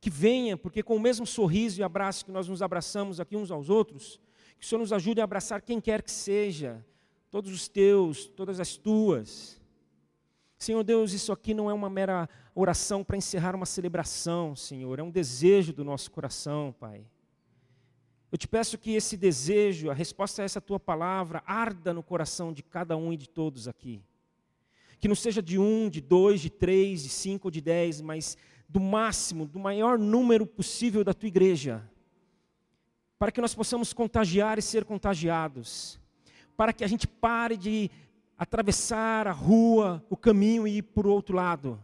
Que 0.00 0.08
venha, 0.08 0.56
porque 0.56 0.82
com 0.82 0.96
o 0.96 1.00
mesmo 1.00 1.26
sorriso 1.26 1.80
e 1.80 1.82
abraço 1.82 2.24
que 2.24 2.30
nós 2.30 2.48
nos 2.48 2.62
abraçamos 2.62 3.20
aqui 3.20 3.36
uns 3.36 3.50
aos 3.50 3.68
outros, 3.68 4.20
que 4.58 4.64
o 4.64 4.68
Senhor 4.68 4.80
nos 4.80 4.92
ajude 4.92 5.20
a 5.20 5.24
abraçar 5.24 5.60
quem 5.62 5.80
quer 5.80 6.02
que 6.02 6.10
seja, 6.10 6.84
todos 7.30 7.52
os 7.52 7.68
teus, 7.68 8.26
todas 8.26 8.60
as 8.60 8.76
tuas. 8.76 9.59
Senhor 10.60 10.84
Deus, 10.84 11.14
isso 11.14 11.32
aqui 11.32 11.54
não 11.54 11.70
é 11.70 11.72
uma 11.72 11.88
mera 11.88 12.28
oração 12.54 13.02
para 13.02 13.16
encerrar 13.16 13.54
uma 13.56 13.64
celebração, 13.64 14.54
Senhor, 14.54 14.98
é 14.98 15.02
um 15.02 15.10
desejo 15.10 15.72
do 15.72 15.82
nosso 15.82 16.10
coração, 16.10 16.74
Pai. 16.78 17.02
Eu 18.30 18.36
te 18.36 18.46
peço 18.46 18.76
que 18.76 18.92
esse 18.92 19.16
desejo, 19.16 19.90
a 19.90 19.94
resposta 19.94 20.42
a 20.42 20.44
essa 20.44 20.60
tua 20.60 20.78
palavra, 20.78 21.42
arda 21.46 21.94
no 21.94 22.02
coração 22.02 22.52
de 22.52 22.62
cada 22.62 22.94
um 22.94 23.10
e 23.10 23.16
de 23.16 23.26
todos 23.26 23.68
aqui. 23.68 24.02
Que 24.98 25.08
não 25.08 25.14
seja 25.14 25.40
de 25.40 25.58
um, 25.58 25.88
de 25.88 26.02
dois, 26.02 26.42
de 26.42 26.50
três, 26.50 27.04
de 27.04 27.08
cinco 27.08 27.48
ou 27.48 27.50
de 27.50 27.62
dez, 27.62 28.02
mas 28.02 28.36
do 28.68 28.78
máximo, 28.78 29.46
do 29.46 29.58
maior 29.58 29.98
número 29.98 30.46
possível 30.46 31.02
da 31.02 31.14
tua 31.14 31.28
igreja. 31.28 31.82
Para 33.18 33.32
que 33.32 33.40
nós 33.40 33.54
possamos 33.54 33.94
contagiar 33.94 34.58
e 34.58 34.62
ser 34.62 34.84
contagiados. 34.84 35.98
Para 36.54 36.74
que 36.74 36.84
a 36.84 36.86
gente 36.86 37.08
pare 37.08 37.56
de 37.56 37.90
atravessar 38.40 39.28
a 39.28 39.32
rua, 39.32 40.02
o 40.08 40.16
caminho 40.16 40.66
e 40.66 40.78
ir 40.78 40.82
para 40.82 41.06
o 41.06 41.10
outro 41.10 41.36
lado. 41.36 41.78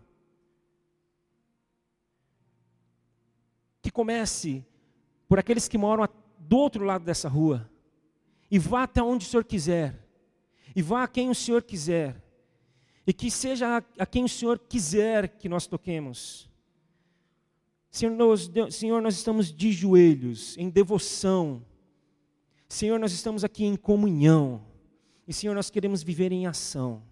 Que 3.83 3.91
comece 3.91 4.65
por 5.29 5.39
aqueles 5.39 5.69
que 5.69 5.77
moram 5.77 6.09
do 6.39 6.57
outro 6.57 6.83
lado 6.83 7.05
dessa 7.05 7.29
rua. 7.29 7.71
E 8.51 8.59
vá 8.59 8.85
até 8.85 9.03
onde 9.03 9.27
o 9.27 9.29
Senhor 9.29 9.45
quiser. 9.45 10.03
E 10.75 10.81
vá 10.81 11.03
a 11.03 11.09
quem 11.09 11.29
o 11.29 11.35
Senhor 11.35 11.63
quiser. 11.63 12.25
E 13.07 13.13
que 13.13 13.31
seja 13.31 13.85
a 13.99 14.07
quem 14.07 14.25
o 14.25 14.29
Senhor 14.29 14.59
quiser 14.59 15.29
que 15.29 15.51
nós 15.51 15.67
toquemos. 15.67 16.49
Senhor 17.91 18.17
nós, 18.17 18.51
Senhor, 18.71 19.03
nós 19.03 19.15
estamos 19.15 19.53
de 19.53 19.73
joelhos, 19.73 20.57
em 20.57 20.71
devoção. 20.71 21.63
Senhor, 22.67 22.99
nós 22.99 23.13
estamos 23.13 23.45
aqui 23.45 23.67
em 23.67 23.77
comunhão. 23.77 24.65
E, 25.27 25.33
Senhor, 25.33 25.55
nós 25.55 25.71
queremos 25.71 26.03
viver 26.03 26.31
em 26.31 26.47
ação. 26.47 27.03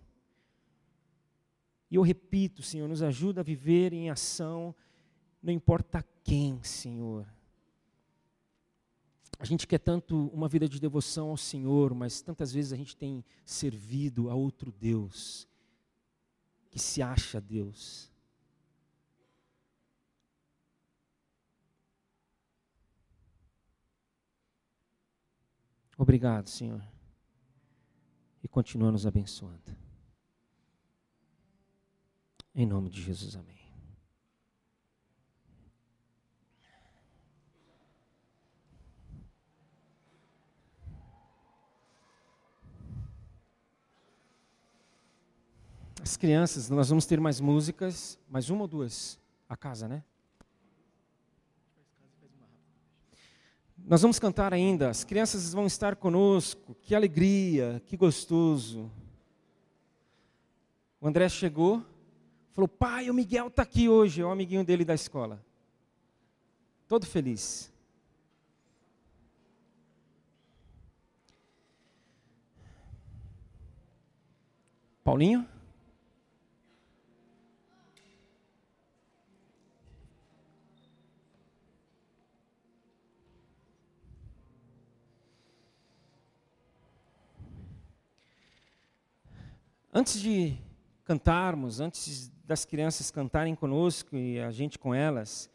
E 1.90 1.96
eu 1.96 2.02
repito, 2.02 2.62
Senhor, 2.62 2.88
nos 2.88 3.02
ajuda 3.02 3.40
a 3.40 3.44
viver 3.44 3.92
em 3.92 4.08
ação, 4.08 4.74
não 5.42 5.52
importa 5.52 6.04
quem, 6.22 6.62
Senhor. 6.62 7.26
A 9.38 9.44
gente 9.44 9.66
quer 9.66 9.78
tanto 9.78 10.28
uma 10.28 10.48
vida 10.48 10.68
de 10.68 10.80
devoção 10.80 11.30
ao 11.30 11.36
Senhor, 11.36 11.92
mas 11.92 12.22
tantas 12.22 12.52
vezes 12.52 12.72
a 12.72 12.76
gente 12.76 12.96
tem 12.96 13.24
servido 13.44 14.30
a 14.30 14.34
outro 14.34 14.72
Deus, 14.72 15.48
que 16.70 16.78
se 16.78 17.02
acha 17.02 17.40
Deus. 17.40 18.10
Obrigado, 25.98 26.48
Senhor 26.48 26.93
e 28.44 28.48
continua 28.48 28.92
nos 28.92 29.06
abençoando. 29.06 29.74
Em 32.54 32.66
nome 32.66 32.90
de 32.90 33.00
Jesus, 33.00 33.34
amém. 33.34 33.54
As 46.02 46.18
crianças, 46.18 46.68
nós 46.68 46.90
vamos 46.90 47.06
ter 47.06 47.18
mais 47.18 47.40
músicas, 47.40 48.18
mais 48.28 48.50
uma 48.50 48.60
ou 48.62 48.68
duas? 48.68 49.18
A 49.48 49.56
casa, 49.56 49.88
né? 49.88 50.04
Nós 53.86 54.00
vamos 54.00 54.18
cantar 54.18 54.54
ainda, 54.54 54.88
as 54.88 55.04
crianças 55.04 55.52
vão 55.52 55.66
estar 55.66 55.94
conosco, 55.94 56.74
que 56.80 56.94
alegria, 56.94 57.82
que 57.84 57.98
gostoso. 57.98 58.90
O 60.98 61.06
André 61.06 61.28
chegou, 61.28 61.84
falou: 62.52 62.66
Pai, 62.66 63.10
o 63.10 63.14
Miguel 63.14 63.48
está 63.48 63.62
aqui 63.62 63.86
hoje, 63.86 64.22
é 64.22 64.24
o 64.24 64.30
amiguinho 64.30 64.64
dele 64.64 64.86
da 64.86 64.94
escola. 64.94 65.44
Todo 66.88 67.04
feliz. 67.04 67.70
Paulinho? 75.04 75.46
Antes 89.96 90.20
de 90.20 90.58
cantarmos, 91.04 91.78
antes 91.78 92.28
das 92.44 92.64
crianças 92.64 93.12
cantarem 93.12 93.54
conosco 93.54 94.16
e 94.16 94.40
a 94.40 94.50
gente 94.50 94.76
com 94.76 94.92
elas, 94.92 95.48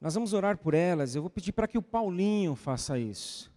nós 0.00 0.14
vamos 0.14 0.32
orar 0.32 0.56
por 0.56 0.72
elas. 0.72 1.14
Eu 1.14 1.20
vou 1.20 1.30
pedir 1.30 1.52
para 1.52 1.68
que 1.68 1.76
o 1.76 1.82
Paulinho 1.82 2.54
faça 2.54 2.98
isso. 2.98 3.52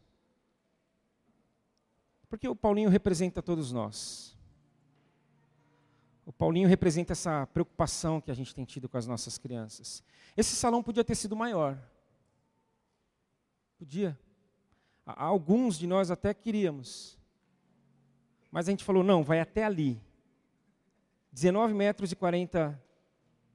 Porque 2.28 2.46
o 2.46 2.54
Paulinho 2.54 2.90
representa 2.90 3.42
todos 3.42 3.72
nós. 3.72 4.38
O 6.26 6.34
Paulinho 6.34 6.68
representa 6.68 7.14
essa 7.14 7.48
preocupação 7.48 8.20
que 8.20 8.32
a 8.32 8.34
gente 8.34 8.54
tem 8.54 8.66
tido 8.66 8.90
com 8.90 8.98
as 8.98 9.08
nossas 9.08 9.38
crianças. 9.38 10.04
Esse 10.36 10.58
salão 10.58 10.84
podia 10.84 11.06
ter 11.06 11.16
sido 11.16 11.38
maior. 11.38 11.82
Podia. 13.80 14.20
Alguns 15.06 15.80
de 15.80 15.88
nós 15.88 16.12
até 16.12 16.34
queríamos. 16.34 17.21
Mas 18.52 18.68
a 18.68 18.72
gente 18.72 18.84
falou, 18.84 19.02
não, 19.02 19.24
vai 19.24 19.40
até 19.40 19.64
ali. 19.64 20.00
19 21.32 21.74
metros 21.74 22.12
e 22.12 22.16
40 22.16 22.80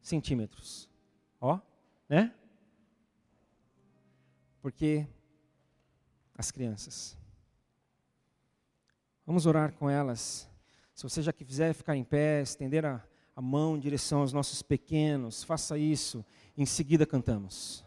centímetros. 0.01 0.89
Ó, 1.39 1.61
né? 2.09 2.35
Porque 4.63 5.07
as 6.35 6.51
crianças. 6.51 7.17
Vamos 9.27 9.45
orar 9.45 9.73
com 9.75 9.91
elas. 9.91 10.49
Se 10.95 11.03
você 11.03 11.21
já 11.21 11.33
quiser 11.33 11.75
ficar 11.75 11.95
em 11.95 12.05
pé, 12.05 12.41
estender 12.41 12.87
a, 12.87 13.05
a 13.35 13.43
mão 13.43 13.77
em 13.77 13.81
direção 13.81 14.21
aos 14.21 14.33
nossos 14.33 14.63
pequenos, 14.63 15.45
faça 15.45 15.77
isso. 15.77 16.25
Em 16.57 16.65
seguida 16.65 17.05
cantamos. 17.05 17.85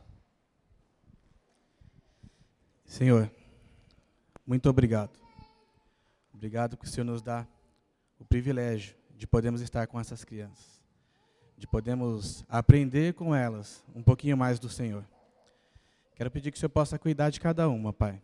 Senhor, 2.85 3.31
muito 4.45 4.69
obrigado 4.69 5.28
Obrigado 6.39 6.77
que 6.77 6.85
o 6.85 6.87
Senhor 6.87 7.03
nos 7.03 7.21
dá 7.21 7.45
o 8.17 8.23
privilégio 8.23 8.95
de 9.17 9.27
podermos 9.27 9.59
estar 9.59 9.85
com 9.87 9.99
essas 9.99 10.23
crianças, 10.23 10.81
de 11.57 11.67
podermos 11.67 12.45
aprender 12.47 13.13
com 13.13 13.35
elas 13.35 13.83
um 13.93 14.01
pouquinho 14.01 14.37
mais 14.37 14.57
do 14.57 14.69
Senhor. 14.69 15.05
Quero 16.15 16.31
pedir 16.31 16.49
que 16.49 16.55
o 16.55 16.59
Senhor 16.59 16.69
possa 16.69 16.97
cuidar 16.97 17.29
de 17.29 17.41
cada 17.41 17.67
uma, 17.67 17.91
Pai. 17.91 18.21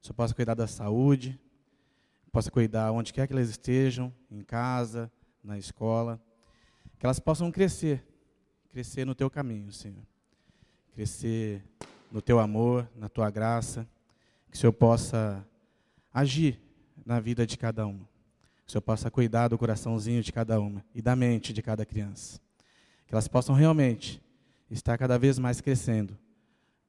O 0.00 0.06
Senhor 0.06 0.14
possa 0.14 0.32
cuidar 0.32 0.54
da 0.54 0.68
saúde, 0.68 1.36
possa 2.30 2.48
cuidar 2.48 2.92
onde 2.92 3.12
quer 3.12 3.26
que 3.26 3.32
elas 3.32 3.48
estejam, 3.48 4.14
em 4.30 4.42
casa, 4.42 5.10
na 5.42 5.58
escola, 5.58 6.22
que 6.96 7.04
elas 7.04 7.18
possam 7.18 7.50
crescer, 7.50 8.06
crescer 8.70 9.04
no 9.04 9.16
teu 9.16 9.28
caminho, 9.28 9.72
Senhor. 9.72 10.06
Crescer 10.94 11.64
no 12.08 12.22
teu 12.22 12.38
amor, 12.38 12.88
na 12.94 13.08
tua 13.08 13.28
graça, 13.32 13.84
que 14.48 14.56
o 14.56 14.60
Senhor 14.60 14.72
possa 14.72 15.44
agir 16.14 16.67
na 17.08 17.18
vida 17.18 17.46
de 17.46 17.58
cada 17.58 17.86
uma. 17.86 18.08
O 18.66 18.70
Senhor 18.70 18.82
possa 18.82 19.10
cuidar 19.10 19.48
do 19.48 19.58
coraçãozinho 19.58 20.22
de 20.22 20.32
cada 20.32 20.60
uma 20.60 20.84
e 20.94 21.02
da 21.02 21.16
mente 21.16 21.52
de 21.52 21.62
cada 21.62 21.84
criança. 21.84 22.40
Que 23.06 23.14
elas 23.14 23.26
possam 23.26 23.54
realmente 23.54 24.22
estar 24.70 24.96
cada 24.96 25.18
vez 25.18 25.38
mais 25.38 25.60
crescendo 25.60 26.16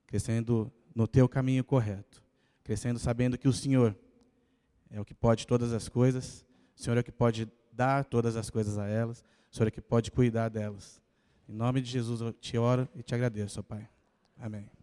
crescendo 0.09 0.72
no 0.95 1.07
teu 1.07 1.30
caminho 1.30 1.63
correto, 1.63 2.24
crescendo 2.63 2.97
sabendo 2.97 3.38
que 3.38 3.47
o 3.47 3.53
Senhor 3.53 3.95
é 4.89 4.99
o 4.99 5.05
que 5.05 5.13
pode 5.13 5.45
todas 5.45 5.72
as 5.72 5.88
coisas, 5.88 6.43
o 6.76 6.82
Senhor 6.82 6.97
é 6.97 7.01
o 7.01 7.03
que 7.03 7.11
pode 7.11 7.47
dar 7.72 8.03
todas 8.03 8.36
as 8.36 8.49
coisas 8.49 8.80
a 8.80 8.88
elas, 8.88 9.24
o 9.51 9.55
Senhor 9.55 9.67
é 9.67 9.70
o 9.70 9.72
que 9.72 9.82
pode 9.82 10.09
cuidar 10.09 10.49
delas. 10.49 10.99
Em 11.47 11.53
nome 11.53 11.80
de 11.80 11.91
Jesus 11.91 12.22
eu 12.22 12.34
te 12.34 12.57
oro 12.57 12.89
e 12.95 13.03
te 13.03 13.13
agradeço, 13.13 13.63
Pai. 13.63 13.88
Amém. 14.36 14.79